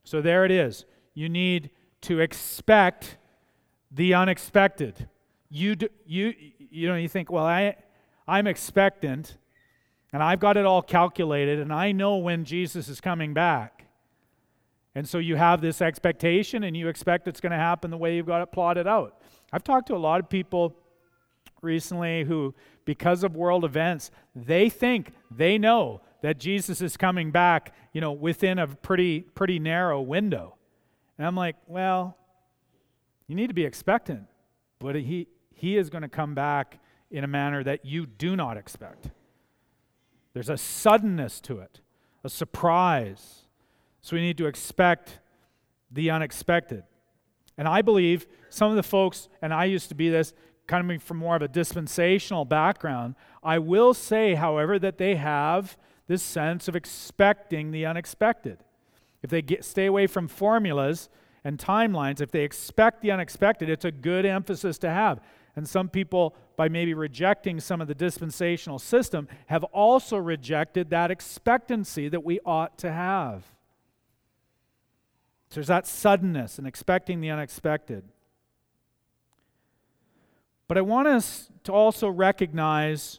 [0.05, 0.85] So there it is.
[1.15, 1.71] You need
[2.03, 3.17] to expect
[3.91, 5.09] the unexpected.
[5.51, 7.77] You, do, you, you know, you think, well, I,
[8.27, 9.37] I'm expectant,
[10.13, 13.87] and I've got it all calculated, and I know when Jesus is coming back.
[14.95, 18.17] And so you have this expectation and you expect it's going to happen the way
[18.17, 19.21] you've got it plotted out.
[19.53, 20.77] I've talked to a lot of people
[21.63, 27.75] recently who, because of world events, they think they know that Jesus is coming back,
[27.93, 30.57] you know, within a pretty pretty narrow window.
[31.19, 32.17] And I'm like, well,
[33.27, 34.27] you need to be expectant,
[34.79, 38.57] but he he is going to come back in a manner that you do not
[38.57, 39.11] expect.
[40.33, 41.81] There's a suddenness to it,
[42.23, 43.40] a surprise.
[44.03, 45.19] So we need to expect
[45.91, 46.85] the unexpected.
[47.59, 50.33] And I believe some of the folks, and I used to be this,
[50.67, 56.23] coming from more of a dispensational background, I will say, however, that they have this
[56.23, 58.59] sense of expecting the unexpected.
[59.23, 61.09] If they get, stay away from formulas
[61.45, 65.21] and timelines, if they expect the unexpected, it's a good emphasis to have.
[65.57, 71.11] And some people, by maybe rejecting some of the dispensational system, have also rejected that
[71.11, 73.45] expectancy that we ought to have.
[75.51, 78.05] So there's that suddenness and expecting the unexpected.
[80.69, 83.19] But I want us to also recognize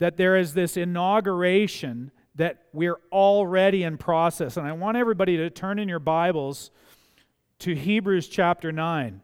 [0.00, 4.56] that there is this inauguration that we're already in process.
[4.56, 6.72] And I want everybody to turn in your Bibles
[7.60, 9.20] to Hebrews chapter 9.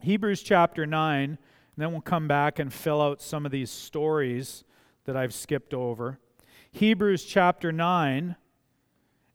[0.00, 1.38] Hebrews chapter 9, and
[1.76, 4.64] then we'll come back and fill out some of these stories
[5.04, 6.18] that I've skipped over.
[6.72, 8.34] Hebrews chapter 9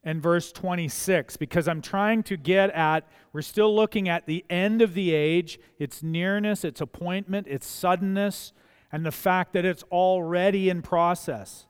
[0.05, 4.83] and verse 26 because I'm trying to get at, we're still looking at the end
[4.83, 8.53] of the age, its nearness, its appointment, its suddenness,
[8.91, 11.65] and the fact that it's already in process.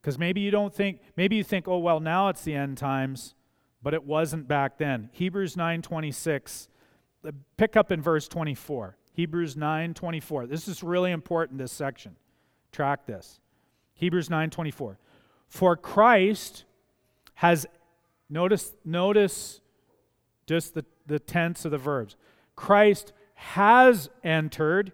[0.00, 3.34] Because maybe you don't think, maybe you think, oh, well, now it's the end times,
[3.82, 5.10] but it wasn't back then.
[5.12, 6.68] Hebrews 9.26,
[7.26, 8.96] uh, pick up in verse 24.
[9.14, 10.48] Hebrews 9.24.
[10.48, 12.16] This is really important, this section.
[12.70, 13.40] Track this.
[13.94, 14.96] Hebrews 9.24.
[15.52, 16.64] For Christ
[17.34, 17.66] has,
[18.30, 19.60] notice, notice
[20.46, 22.16] just the, the tense of the verbs.
[22.56, 24.92] Christ has entered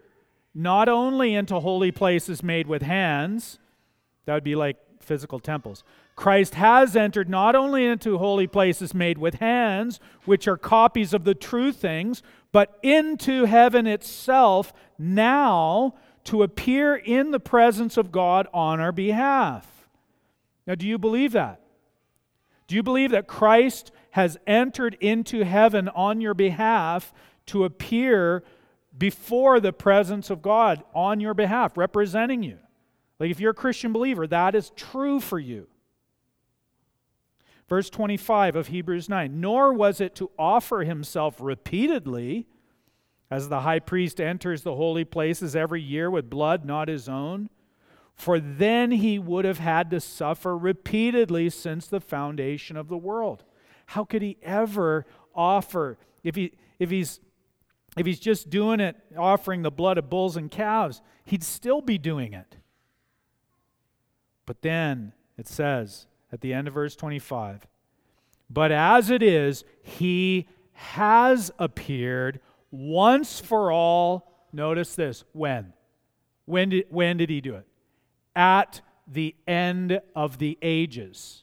[0.52, 3.60] not only into holy places made with hands,
[4.24, 5.84] that would be like physical temples.
[6.16, 11.22] Christ has entered not only into holy places made with hands, which are copies of
[11.22, 15.94] the true things, but into heaven itself now
[16.24, 19.77] to appear in the presence of God on our behalf.
[20.68, 21.62] Now, do you believe that?
[22.66, 27.14] Do you believe that Christ has entered into heaven on your behalf
[27.46, 28.44] to appear
[28.96, 32.58] before the presence of God on your behalf, representing you?
[33.18, 35.68] Like, if you're a Christian believer, that is true for you.
[37.66, 42.46] Verse 25 of Hebrews 9 Nor was it to offer himself repeatedly,
[43.30, 47.48] as the high priest enters the holy places every year with blood not his own
[48.18, 53.44] for then he would have had to suffer repeatedly since the foundation of the world.
[53.86, 57.20] How could he ever offer if he if he's
[57.96, 61.96] if he's just doing it offering the blood of bulls and calves, he'd still be
[61.96, 62.56] doing it.
[64.46, 67.66] But then it says at the end of verse 25,
[68.50, 72.40] but as it is, he has appeared
[72.72, 74.48] once for all.
[74.52, 75.72] Notice this when?
[76.46, 77.67] When did, when did he do it?
[78.38, 81.42] At the end of the ages.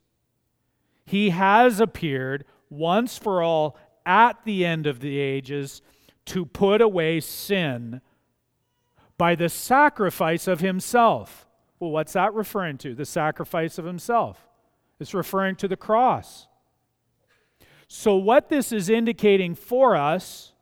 [1.05, 5.81] He has appeared once for all at the end of the ages
[6.27, 7.99] to put away sin
[9.17, 11.45] by the sacrifice of himself.
[11.79, 12.95] Well, what's that referring to?
[12.95, 14.47] The sacrifice of himself.
[14.99, 16.47] It's referring to the cross.
[17.87, 20.53] So, what this is indicating for us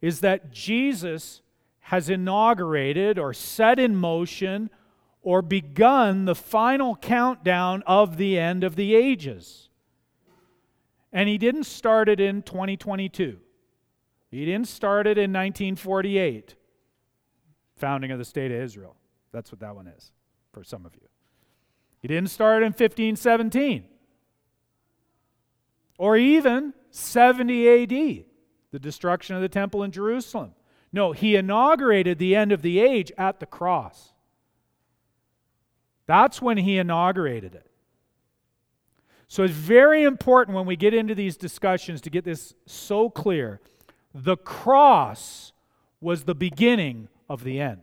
[0.00, 1.42] is that Jesus
[1.80, 4.70] has inaugurated or set in motion
[5.22, 9.68] or begun the final countdown of the end of the ages.
[11.12, 13.38] And he didn't start it in 2022.
[14.30, 16.56] He didn't start it in 1948,
[17.76, 18.96] founding of the state of Israel.
[19.30, 20.10] That's what that one is
[20.52, 21.08] for some of you.
[22.00, 23.84] He didn't start in 1517
[25.98, 28.24] or even 70 AD,
[28.72, 30.52] the destruction of the temple in Jerusalem.
[30.92, 34.11] No, he inaugurated the end of the age at the cross.
[36.06, 37.66] That's when he inaugurated it.
[39.28, 43.60] So it's very important when we get into these discussions to get this so clear.
[44.14, 45.52] The cross
[46.00, 47.80] was the beginning of the end.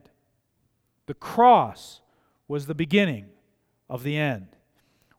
[1.07, 2.01] The cross
[2.47, 3.29] was the beginning
[3.89, 4.47] of the end.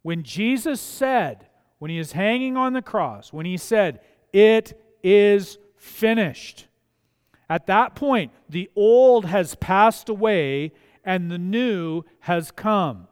[0.03, 1.49] When Jesus said,
[1.81, 4.01] when he is hanging on the cross, when he said,
[4.33, 6.69] It is finished,
[7.51, 10.71] at that point, the old has passed away
[11.05, 13.09] and the new has come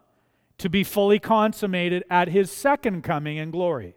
[0.59, 3.95] to be fully consummated at his second coming in glory.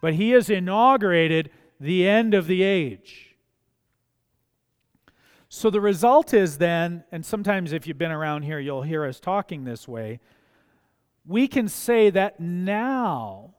[0.00, 3.36] But he has inaugurated the end of the age.
[5.48, 9.20] So the result is then, and sometimes if you've been around here, you'll hear us
[9.20, 10.20] talking this way.
[11.24, 13.54] We can say that now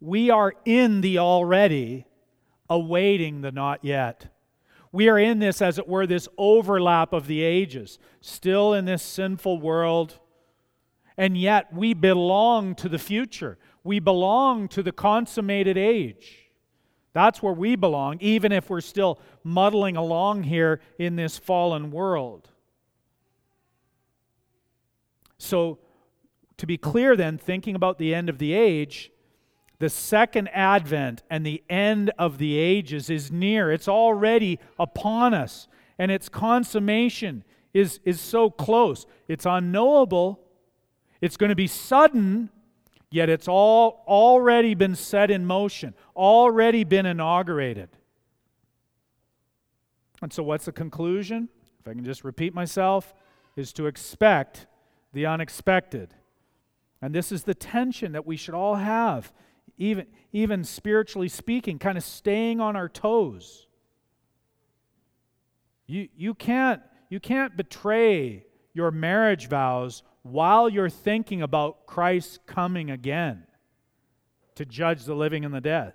[0.00, 2.06] we are in the already,
[2.68, 4.26] awaiting the not yet.
[4.92, 9.02] We are in this, as it were, this overlap of the ages, still in this
[9.02, 10.18] sinful world,
[11.16, 13.58] and yet we belong to the future.
[13.84, 16.50] We belong to the consummated age.
[17.12, 22.48] That's where we belong, even if we're still muddling along here in this fallen world.
[25.38, 25.78] So,
[26.56, 29.10] to be clear, then, thinking about the end of the age,
[29.80, 33.72] the second advent and the end of the ages is near.
[33.72, 35.68] It's already upon us,
[35.98, 39.06] and its consummation is, is so close.
[39.26, 40.38] It's unknowable,
[41.22, 42.50] it's going to be sudden,
[43.10, 47.88] yet it's all already been set in motion, already been inaugurated.
[50.20, 51.48] And so, what's the conclusion?
[51.80, 53.14] If I can just repeat myself,
[53.56, 54.66] is to expect
[55.14, 56.14] the unexpected.
[57.00, 59.32] And this is the tension that we should all have,
[59.80, 63.66] even, even spiritually speaking, kind of staying on our toes.
[65.86, 72.90] You, you, can't, you can't betray your marriage vows while you're thinking about Christ coming
[72.90, 73.44] again
[74.54, 75.94] to judge the living and the dead.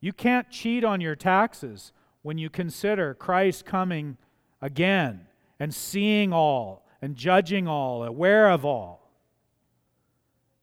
[0.00, 4.18] You can't cheat on your taxes when you consider Christ coming
[4.60, 5.26] again
[5.58, 9.07] and seeing all and judging all, aware of all.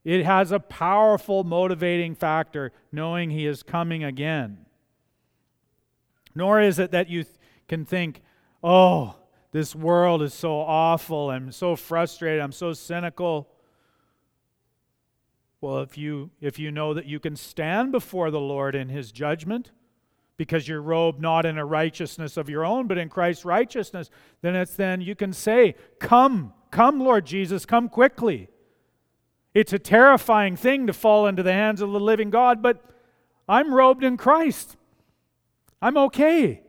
[0.05, 4.59] It has a powerful motivating factor knowing He is coming again.
[6.35, 7.35] Nor is it that you th-
[7.67, 8.21] can think,
[8.63, 9.15] oh,
[9.51, 11.31] this world is so awful.
[11.31, 12.39] I'm so frustrated.
[12.39, 13.49] I'm so cynical.
[15.59, 19.11] Well, if you, if you know that you can stand before the Lord in his
[19.11, 19.71] judgment,
[20.37, 24.55] because you're robed not in a righteousness of your own, but in Christ's righteousness, then
[24.55, 28.49] it's then you can say, Come, come, Lord Jesus, come quickly.
[29.55, 32.83] It's a terrifying thing to fall into the hands of the living God, but
[33.47, 34.75] I'm robed in Christ.
[35.81, 36.61] I'm okay.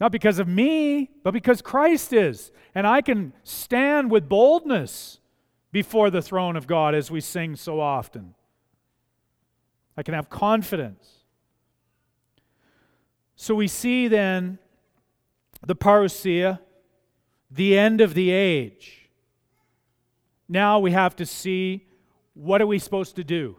[0.00, 2.50] Not because of me, but because Christ is.
[2.74, 5.20] And I can stand with boldness
[5.70, 8.34] before the throne of God as we sing so often.
[9.96, 11.08] I can have confidence.
[13.36, 14.58] So we see then
[15.64, 16.58] the parousia,
[17.50, 19.10] the end of the age.
[20.48, 21.86] Now we have to see
[22.36, 23.56] what are we supposed to do?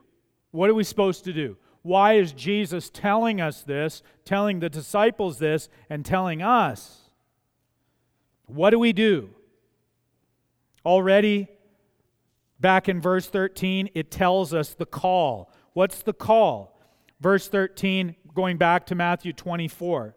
[0.51, 1.57] What are we supposed to do?
[1.81, 7.09] Why is Jesus telling us this, telling the disciples this, and telling us?
[8.45, 9.31] What do we do?
[10.85, 11.47] Already,
[12.59, 15.51] back in verse 13, it tells us the call.
[15.73, 16.79] What's the call?
[17.19, 20.15] Verse 13, going back to Matthew 24.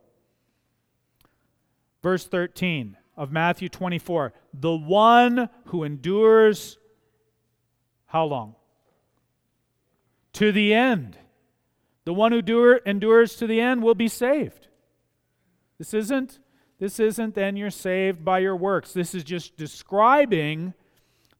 [2.02, 6.78] Verse 13 of Matthew 24 The one who endures,
[8.10, 8.56] how long?
[10.34, 11.16] To the end.
[12.04, 14.66] The one who endures to the end will be saved.
[15.78, 16.40] This isn't
[16.80, 18.94] this isn't then you're saved by your works.
[18.94, 20.72] This is just describing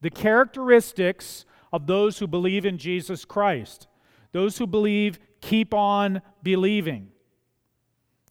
[0.00, 3.88] the characteristics of those who believe in Jesus Christ.
[4.32, 7.08] Those who believe keep on believing.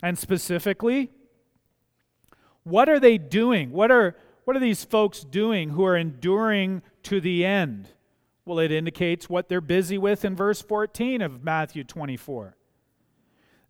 [0.02, 1.10] And specifically,
[2.64, 3.72] what are they doing?
[3.72, 4.16] What are,
[4.46, 7.90] what are these folks doing who are enduring to the end?
[8.50, 12.58] Well, it indicates what they're busy with in verse 14 of Matthew 24.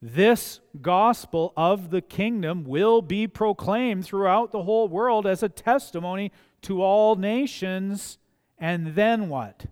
[0.02, 6.32] This gospel of the kingdom will be proclaimed throughout the whole world as a testimony
[6.62, 8.20] to all nations.
[8.58, 9.66] And then what?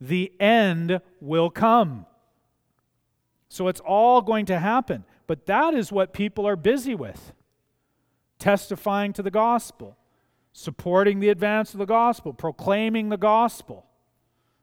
[0.00, 2.06] The end will come.
[3.50, 5.04] So it's all going to happen.
[5.26, 7.34] But that is what people are busy with
[8.38, 9.98] testifying to the gospel,
[10.54, 13.84] supporting the advance of the gospel, proclaiming the gospel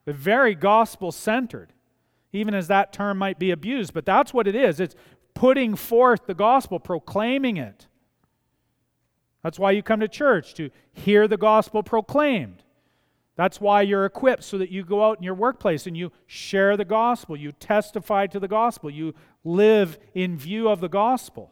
[0.06, 1.74] but very gospel centered,
[2.34, 3.94] even as that term might be abused.
[3.94, 4.96] But that's what it is it's
[5.34, 7.88] putting forth the gospel, proclaiming it.
[9.44, 12.64] That's why you come to church, to hear the gospel proclaimed.
[13.36, 16.78] That's why you're equipped so that you go out in your workplace and you share
[16.78, 21.52] the gospel, you testify to the gospel, you live in view of the gospel.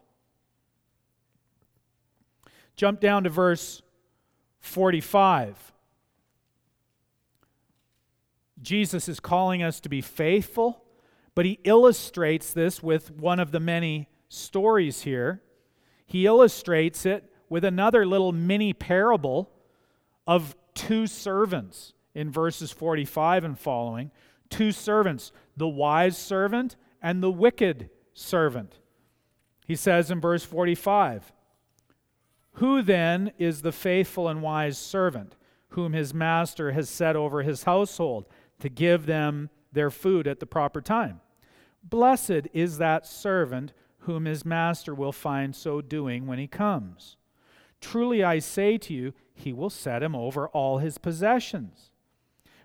[2.75, 3.81] Jump down to verse
[4.59, 5.73] 45.
[8.61, 10.83] Jesus is calling us to be faithful,
[11.35, 15.41] but he illustrates this with one of the many stories here.
[16.05, 19.51] He illustrates it with another little mini parable
[20.27, 24.11] of two servants in verses 45 and following.
[24.49, 28.79] Two servants, the wise servant and the wicked servant.
[29.65, 31.31] He says in verse 45
[32.53, 35.35] Who then is the faithful and wise servant,
[35.69, 38.25] whom his master has set over his household?
[38.59, 41.21] To give them their food at the proper time.
[41.83, 47.17] Blessed is that servant whom his master will find so doing when he comes.
[47.81, 51.91] Truly I say to you, he will set him over all his possessions.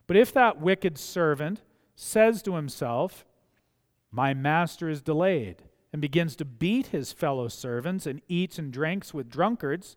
[0.06, 1.62] But if that wicked servant
[1.94, 3.24] says to himself,
[4.10, 9.14] My master is delayed, and begins to beat his fellow servants and eats and drinks
[9.14, 9.96] with drunkards,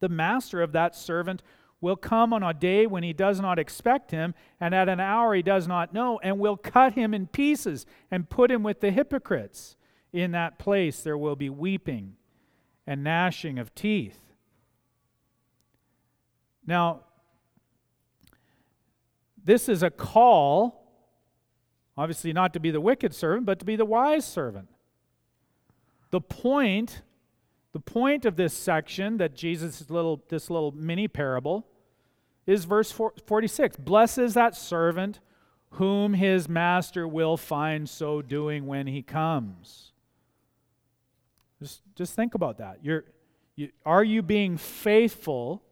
[0.00, 1.42] the master of that servant
[1.82, 5.34] will come on a day when he does not expect him, and at an hour
[5.34, 8.92] he does not know, and will cut him in pieces and put him with the
[8.92, 9.76] hypocrites.
[10.12, 12.14] In that place there will be weeping
[12.86, 14.20] and gnashing of teeth.
[16.64, 17.00] Now,
[19.44, 20.86] this is a call,
[21.96, 24.68] obviously not to be the wicked servant, but to be the wise servant.
[26.10, 27.02] The point,
[27.72, 31.66] the point of this section that Jesus' little, this little mini parable
[32.46, 33.76] is verse 46.
[33.76, 35.20] Blessed is that servant
[35.72, 39.92] whom his master will find so doing when he comes.
[41.60, 42.78] Just, just think about that.
[42.82, 43.04] You're,
[43.56, 45.62] you, are you being faithful?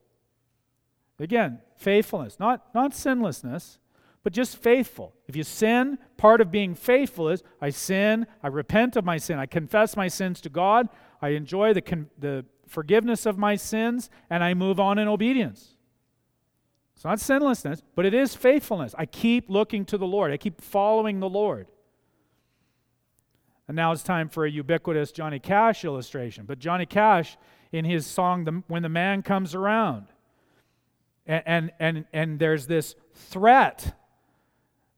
[1.18, 3.78] Again, faithfulness, not, not sinlessness,
[4.22, 5.14] but just faithful.
[5.26, 9.38] If you sin, part of being faithful is I sin, I repent of my sin,
[9.38, 10.88] I confess my sins to God,
[11.20, 15.76] I enjoy the, the forgiveness of my sins, and I move on in obedience.
[17.00, 18.94] It's not sinlessness, but it is faithfulness.
[18.98, 21.66] I keep looking to the Lord, I keep following the Lord.
[23.66, 26.44] And now it's time for a ubiquitous Johnny Cash illustration.
[26.44, 27.38] But Johnny Cash,
[27.72, 30.08] in his song, When the Man Comes Around,
[31.24, 33.96] and, and, and, and there's this threat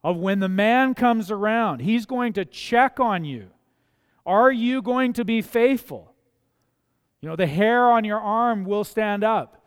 [0.03, 3.50] of when the man comes around, he's going to check on you.
[4.26, 6.12] Are you going to be faithful?
[7.20, 9.61] You know, the hair on your arm will stand up.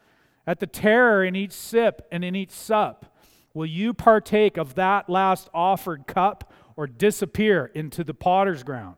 [0.47, 3.17] At the terror in each sip and in each sup,
[3.53, 8.97] will you partake of that last offered cup or disappear into the potter's ground?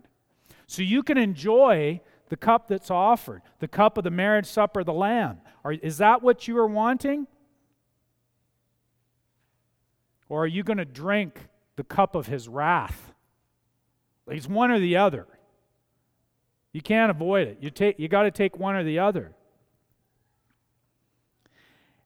[0.67, 4.85] So you can enjoy the cup that's offered, the cup of the marriage supper of
[4.85, 5.39] the Lamb.
[5.63, 7.27] Are, is that what you are wanting?
[10.27, 13.13] Or are you going to drink the cup of his wrath?
[14.27, 15.25] It's one or the other.
[16.73, 17.59] You can't avoid it.
[17.61, 19.33] You, take, you got to take one or the other.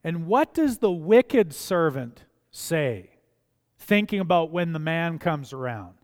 [0.03, 3.11] And what does the wicked servant say,
[3.77, 5.95] thinking about when the man comes around?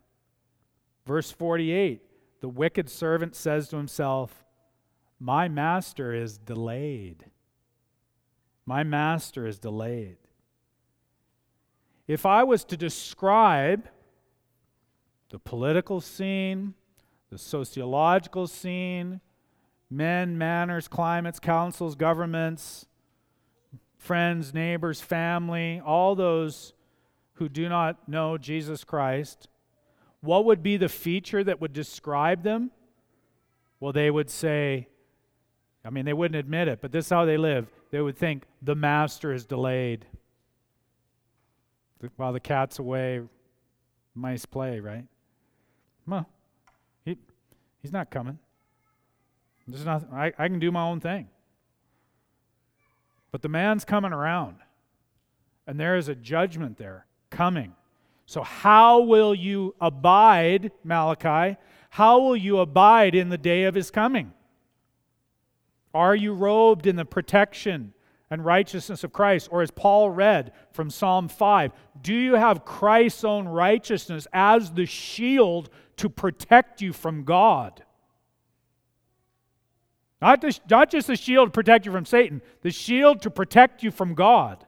[1.06, 2.02] Verse 48
[2.40, 4.44] the wicked servant says to himself,
[5.18, 7.26] My master is delayed.
[8.64, 10.18] My master is delayed.
[12.06, 13.88] If I was to describe
[15.30, 16.74] the political scene,
[17.30, 19.20] the sociological scene,
[19.90, 22.86] men, manners, climates, councils, governments,
[23.98, 26.72] friends, neighbors, family, all those
[27.34, 29.48] who do not know Jesus Christ,
[30.20, 32.70] what would be the feature that would describe them?
[33.80, 34.88] Well, they would say,
[35.84, 37.68] I mean, they wouldn't admit it, but this is how they live.
[37.90, 40.04] They would think, the master is delayed.
[42.16, 43.22] While the cat's away,
[44.14, 45.04] mice play, right?
[46.06, 46.28] Well,
[47.04, 47.16] he,
[47.82, 48.38] he's not coming.
[49.66, 51.28] There's nothing, I, I can do my own thing.
[53.30, 54.56] But the man's coming around,
[55.66, 57.74] and there is a judgment there coming.
[58.26, 61.58] So, how will you abide, Malachi?
[61.90, 64.32] How will you abide in the day of his coming?
[65.94, 67.94] Are you robed in the protection
[68.30, 69.48] and righteousness of Christ?
[69.50, 71.72] Or as Paul read from Psalm 5,
[72.02, 77.82] do you have Christ's own righteousness as the shield to protect you from God?
[80.20, 83.82] Not, the, not just the shield to protect you from Satan, the shield to protect
[83.82, 84.64] you from God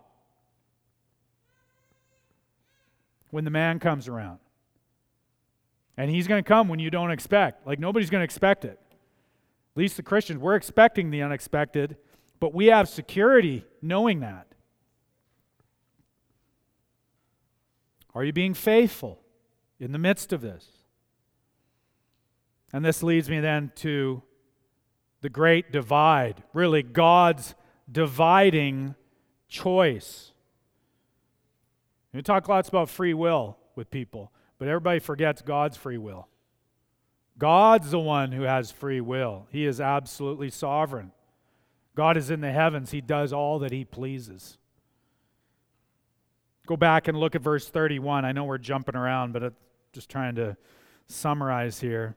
[3.30, 4.38] when the man comes around.
[5.96, 7.66] And he's going to come when you don't expect.
[7.66, 8.78] Like nobody's going to expect it.
[8.80, 11.96] At least the Christians, we're expecting the unexpected,
[12.38, 14.46] but we have security knowing that.
[18.14, 19.20] Are you being faithful
[19.78, 20.66] in the midst of this?
[22.72, 24.22] And this leads me then to
[25.20, 27.54] the great divide, really God's
[27.90, 28.94] dividing
[29.48, 30.32] choice.
[32.12, 36.28] We talk lots about free will with people, but everybody forgets God's free will.
[37.38, 39.46] God's the one who has free will.
[39.50, 41.12] He is absolutely sovereign.
[41.94, 44.58] God is in the heavens, He does all that He pleases.
[46.66, 48.24] Go back and look at verse 31.
[48.24, 49.56] I know we're jumping around, but I'm
[49.92, 50.56] just trying to
[51.08, 52.16] summarize here.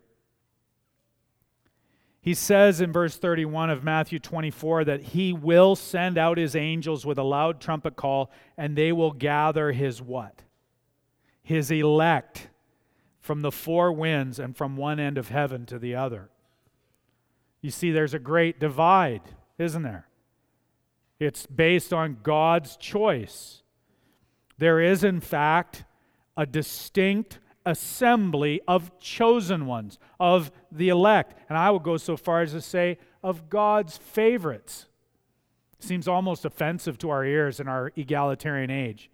[2.23, 7.05] He says in verse 31 of Matthew 24 that he will send out his angels
[7.05, 10.41] with a loud trumpet call, and they will gather his what?
[11.43, 12.47] His elect
[13.19, 16.29] from the four winds and from one end of heaven to the other.
[17.61, 19.23] You see, there's a great divide,
[19.57, 20.07] isn't there?
[21.19, 23.63] It's based on God's choice.
[24.57, 25.83] There is, in fact,
[26.37, 31.39] a distinct assembly of chosen ones, of the elect.
[31.49, 34.87] And I will go so far as to say, of God's favorites.
[35.79, 39.09] Seems almost offensive to our ears in our egalitarian age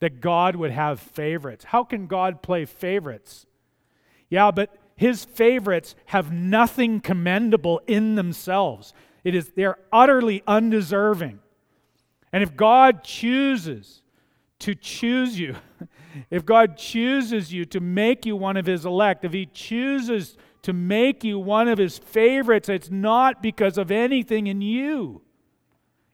[0.00, 1.64] that God would have favorites.
[1.64, 3.46] How can God play favorites?
[4.28, 8.92] Yeah, but his favorites have nothing commendable in themselves.
[9.24, 11.38] It is they're utterly undeserving.
[12.32, 14.02] And if God chooses
[14.60, 15.56] to choose you,
[16.30, 20.72] if God chooses you to make you one of his elect, if he chooses to
[20.72, 25.22] make you one of his favorites, it's not because of anything in you.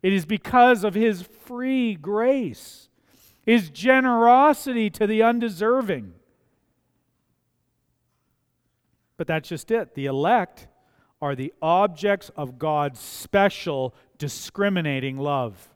[0.03, 2.88] It is because of his free grace,
[3.46, 6.14] his generosity to the undeserving.
[9.16, 9.94] But that's just it.
[9.94, 10.66] The elect
[11.20, 15.68] are the objects of God's special, discriminating love.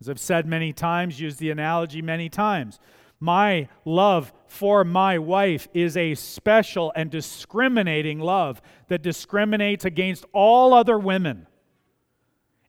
[0.00, 2.78] As I've said many times, used the analogy many times.
[3.22, 10.74] My love for my wife is a special and discriminating love that discriminates against all
[10.74, 11.46] other women.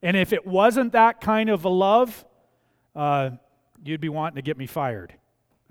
[0.03, 2.23] And if it wasn't that kind of a love,
[2.95, 3.31] uh,
[3.83, 5.15] you'd be wanting to get me fired,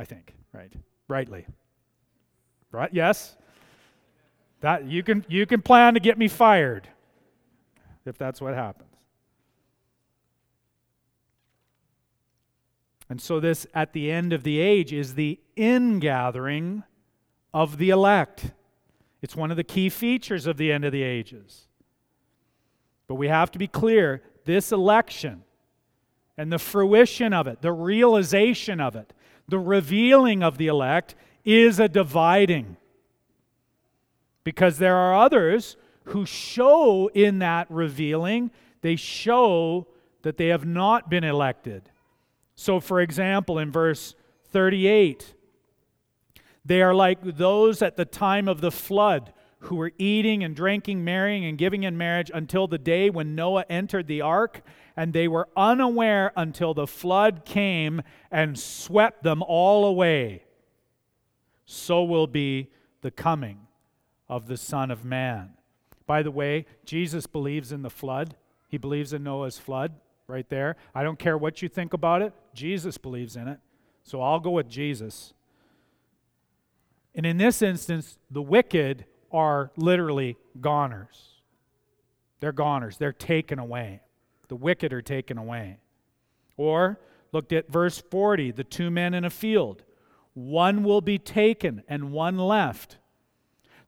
[0.00, 0.72] I think, right?
[1.06, 1.46] Rightly.
[2.72, 2.90] Right?
[2.92, 3.36] Yes?
[4.62, 6.88] That you can you can plan to get me fired
[8.04, 8.91] if that's what happens.
[13.12, 16.82] And so, this at the end of the age is the ingathering
[17.52, 18.52] of the elect.
[19.20, 21.68] It's one of the key features of the end of the ages.
[23.06, 25.44] But we have to be clear this election
[26.38, 29.12] and the fruition of it, the realization of it,
[29.46, 32.78] the revealing of the elect is a dividing.
[34.42, 38.50] Because there are others who show in that revealing,
[38.80, 39.86] they show
[40.22, 41.90] that they have not been elected.
[42.62, 44.14] So, for example, in verse
[44.52, 45.34] 38,
[46.64, 49.32] they are like those at the time of the flood
[49.62, 53.64] who were eating and drinking, marrying and giving in marriage until the day when Noah
[53.68, 54.62] entered the ark,
[54.96, 58.00] and they were unaware until the flood came
[58.30, 60.44] and swept them all away.
[61.64, 63.66] So will be the coming
[64.28, 65.54] of the Son of Man.
[66.06, 68.36] By the way, Jesus believes in the flood,
[68.68, 69.94] he believes in Noah's flood
[70.26, 70.76] right there.
[70.94, 73.58] I don't care what you think about it, Jesus believes in it.
[74.04, 75.32] So I'll go with Jesus.
[77.14, 81.40] And in this instance, the wicked are literally goners.
[82.40, 84.00] They're goners, they're taken away.
[84.48, 85.78] The wicked are taken away.
[86.56, 86.98] Or,
[87.32, 89.84] looked at verse 40 the two men in a field.
[90.34, 92.98] One will be taken and one left.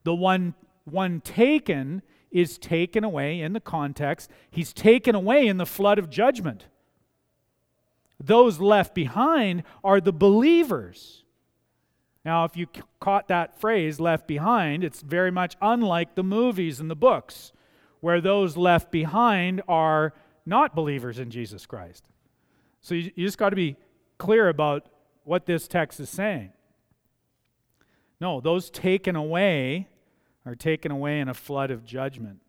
[0.05, 0.55] The one,
[0.85, 2.03] one taken
[2.35, 6.67] is taken away in the context, he's taken away in the flood of judgment.
[8.19, 11.25] Those left behind are the believers.
[12.25, 12.67] Now, if you
[13.01, 17.53] caught that phrase, left behind, it's very much unlike the movies and the books,
[18.01, 20.13] where those left behind are
[20.45, 22.09] not believers in Jesus Christ.
[22.81, 23.77] So you, you just got to be
[24.19, 24.89] clear about
[25.23, 26.53] what this text is saying.
[28.21, 29.89] No, those taken away
[30.47, 32.41] are taken away in a flood of judgment.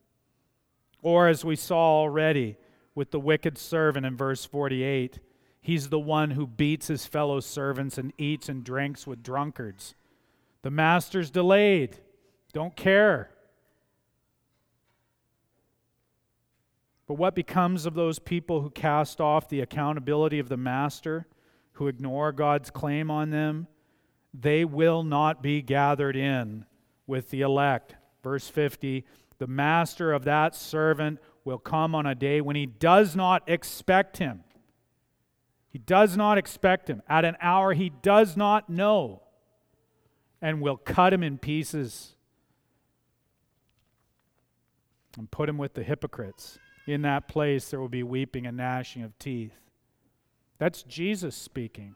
[1.02, 2.58] Or, as we saw already
[2.94, 5.20] with the wicked servant in verse 48,
[5.62, 9.96] he's the one who beats his fellow servants and eats and drinks with drunkards.
[10.64, 11.98] The master's delayed,
[12.54, 13.30] don't care.
[17.08, 21.28] But what becomes of those people who cast off the accountability of the master,
[21.74, 23.68] who ignore God's claim on them?
[24.34, 26.66] They will not be gathered in
[27.08, 27.96] with the elect.
[28.24, 29.06] Verse 50
[29.38, 34.18] The master of that servant will come on a day when he does not expect
[34.18, 34.44] him.
[35.70, 39.22] He does not expect him at an hour he does not know
[40.42, 42.16] and will cut him in pieces
[45.18, 46.60] and put him with the hypocrites.
[46.88, 49.54] In that place there will be weeping and gnashing of teeth.
[50.58, 51.96] That's Jesus speaking,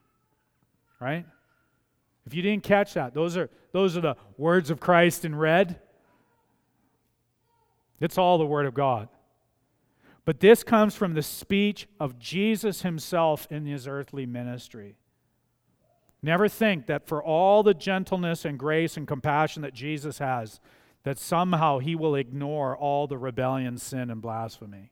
[0.99, 1.25] right?
[2.25, 5.79] If you didn't catch that, those are, those are the words of Christ in red.
[7.99, 9.09] It's all the Word of God.
[10.25, 14.95] But this comes from the speech of Jesus himself in his earthly ministry.
[16.21, 20.59] Never think that for all the gentleness and grace and compassion that Jesus has,
[21.03, 24.91] that somehow he will ignore all the rebellion, sin, and blasphemy.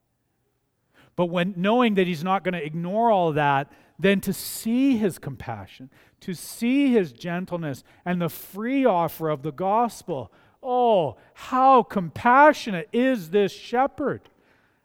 [1.15, 5.17] But when knowing that he's not going to ignore all that, then to see his
[5.17, 5.89] compassion,
[6.21, 10.31] to see his gentleness, and the free offer of the gospel.
[10.61, 14.29] Oh, how compassionate is this shepherd!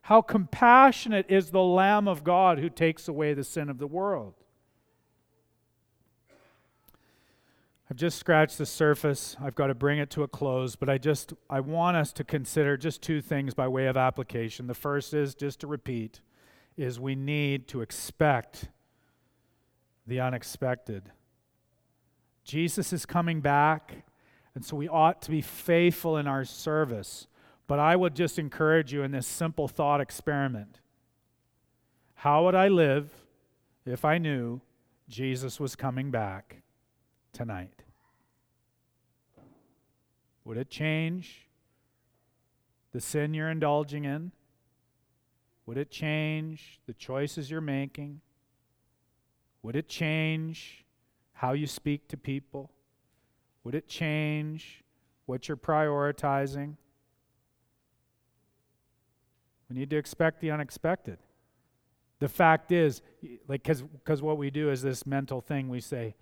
[0.03, 4.35] How compassionate is the Lamb of God who takes away the sin of the world.
[7.89, 9.37] I've just scratched the surface.
[9.41, 12.25] I've got to bring it to a close, but I just I want us to
[12.25, 14.67] consider just two things by way of application.
[14.67, 16.21] The first is just to repeat
[16.77, 18.71] is we need to expect
[20.07, 21.11] the unexpected.
[22.45, 24.05] Jesus is coming back,
[24.55, 27.27] and so we ought to be faithful in our service.
[27.67, 30.81] But I would just encourage you in this simple thought experiment.
[32.15, 33.11] How would I live
[33.87, 34.61] if I knew
[35.09, 36.63] Jesus was coming back
[37.33, 37.83] tonight?
[40.45, 41.49] Would it change
[42.93, 44.33] the sin you're indulging in?
[45.67, 48.21] Would it change the choices you're making?
[49.63, 50.85] Would it change
[51.33, 52.71] how you speak to people?
[53.65, 54.83] Would it change
[55.27, 56.77] what you're prioritizing?
[59.69, 61.19] We need to expect the unexpected.
[62.19, 63.03] The fact is,
[63.49, 66.15] like, because what we do is this mental thing, we say,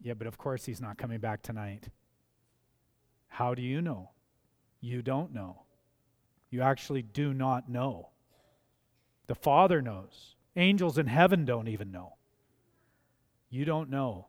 [0.00, 1.88] yeah, but of course he's not coming back tonight.
[3.28, 4.10] How do you know?
[4.80, 5.62] You don't know.
[6.50, 8.10] You actually do not know.
[9.26, 10.36] The Father knows.
[10.56, 12.17] Angels in heaven don't even know.
[13.50, 14.26] You don't know.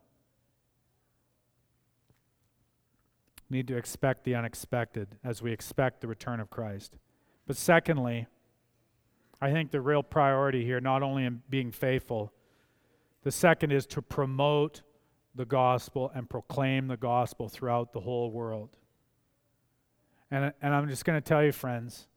[3.49, 6.97] need to expect the unexpected as we expect the return of Christ.
[7.47, 8.28] But secondly,
[9.41, 12.32] I think the real priority here, not only in being faithful,
[13.24, 14.82] the second is to promote
[15.34, 18.70] the gospel and proclaim the gospel throughout the whole world.
[20.32, 22.07] And, and I'm just going to tell you, friends,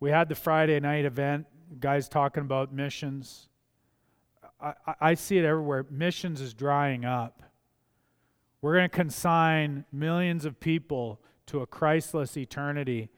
[0.00, 1.46] we had the Friday night event,
[1.80, 3.48] guys talking about missions.
[4.62, 5.86] I, I see it everywhere.
[5.90, 7.42] Missions is drying up.
[8.60, 13.10] We're going to consign millions of people to a Christless eternity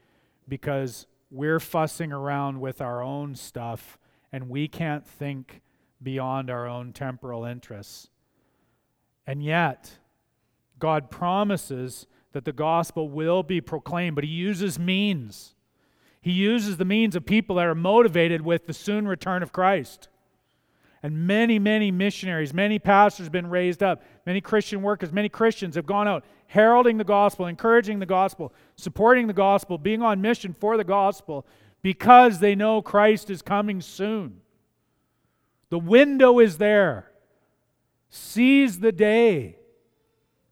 [0.47, 3.99] because we're fussing around with our own stuff
[4.31, 5.61] and we can't think
[6.01, 8.09] beyond our own temporal interests.
[9.27, 9.97] And yet,
[10.79, 15.55] God promises that the gospel will be proclaimed, but He uses means.
[16.21, 20.09] He uses the means of people that are motivated with the soon return of Christ.
[21.05, 25.75] And many, many missionaries, many pastors have been raised up, many Christian workers, many Christians
[25.75, 30.51] have gone out heralding the gospel, encouraging the gospel, supporting the gospel, being on mission
[30.51, 31.45] for the gospel
[31.83, 34.41] because they know Christ is coming soon.
[35.69, 37.11] The window is there.
[38.09, 39.57] Seize the day.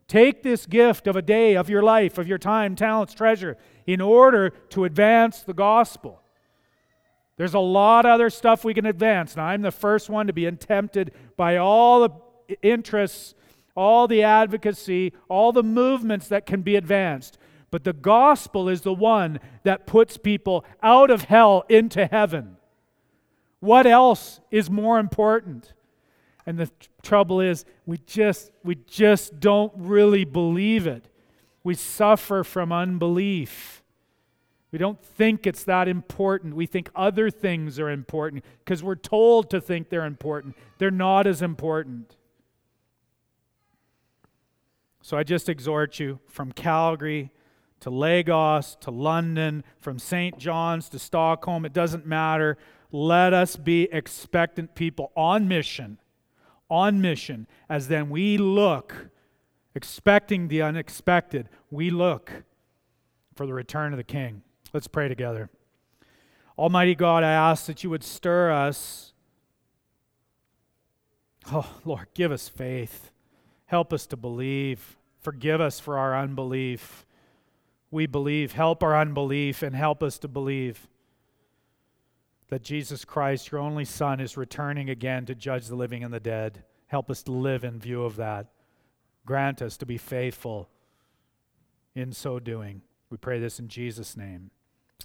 [0.07, 4.01] Take this gift of a day of your life, of your time, talents, treasure, in
[4.01, 6.22] order to advance the gospel.
[7.35, 9.35] There's a lot of other stuff we can advance.
[9.35, 13.33] Now, I'm the first one to be tempted by all the interests,
[13.75, 17.37] all the advocacy, all the movements that can be advanced.
[17.71, 22.57] But the gospel is the one that puts people out of hell into heaven.
[23.59, 25.73] What else is more important?
[26.45, 26.69] And the
[27.01, 31.07] trouble is, we just, we just don't really believe it.
[31.63, 33.82] We suffer from unbelief.
[34.73, 36.55] We don't think it's that important.
[36.55, 40.57] We think other things are important because we're told to think they're important.
[40.79, 42.17] They're not as important.
[45.03, 47.31] So I just exhort you from Calgary
[47.81, 50.39] to Lagos to London, from St.
[50.39, 52.57] John's to Stockholm, it doesn't matter.
[52.91, 55.99] Let us be expectant people on mission,
[56.67, 59.09] on mission, as then we look,
[59.75, 62.43] expecting the unexpected, we look
[63.35, 64.41] for the return of the King.
[64.73, 65.49] Let's pray together.
[66.57, 69.13] Almighty God, I ask that you would stir us.
[71.51, 73.11] Oh, Lord, give us faith.
[73.65, 74.97] Help us to believe.
[75.19, 77.05] Forgive us for our unbelief.
[77.91, 78.53] We believe.
[78.53, 80.87] Help our unbelief and help us to believe
[82.49, 86.19] that Jesus Christ, your only Son, is returning again to judge the living and the
[86.19, 86.63] dead.
[86.87, 88.47] Help us to live in view of that.
[89.25, 90.69] Grant us to be faithful
[91.95, 92.81] in so doing.
[93.09, 94.51] We pray this in Jesus' name.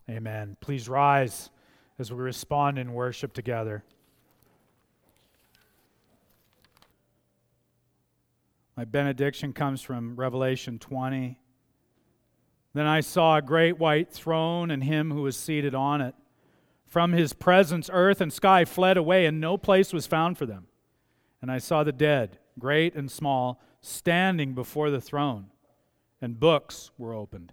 [0.08, 0.56] Amen.
[0.60, 1.50] Please rise
[1.98, 3.84] as we respond in worship together.
[8.76, 11.38] My benediction comes from Revelation 20.
[12.74, 16.14] Then I saw a great white throne and him who was seated on it.
[16.86, 20.68] From his presence, earth and sky fled away, and no place was found for them.
[21.42, 25.46] And I saw the dead, great and small, standing before the throne,
[26.20, 27.52] and books were opened.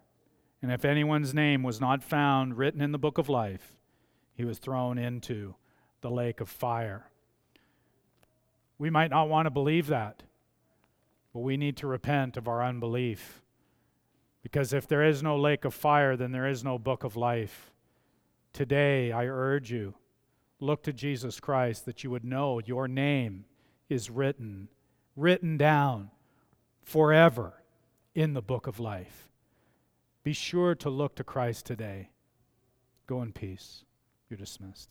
[0.61, 3.77] And if anyone's name was not found written in the book of life,
[4.33, 5.55] he was thrown into
[6.01, 7.07] the lake of fire.
[8.77, 10.23] We might not want to believe that,
[11.33, 13.41] but we need to repent of our unbelief.
[14.43, 17.71] Because if there is no lake of fire, then there is no book of life.
[18.53, 19.95] Today, I urge you,
[20.59, 23.45] look to Jesus Christ that you would know your name
[23.89, 24.67] is written,
[25.15, 26.11] written down
[26.83, 27.63] forever
[28.13, 29.30] in the book of life.
[30.23, 32.09] Be sure to look to Christ today.
[33.07, 33.83] Go in peace.
[34.29, 34.89] You're dismissed.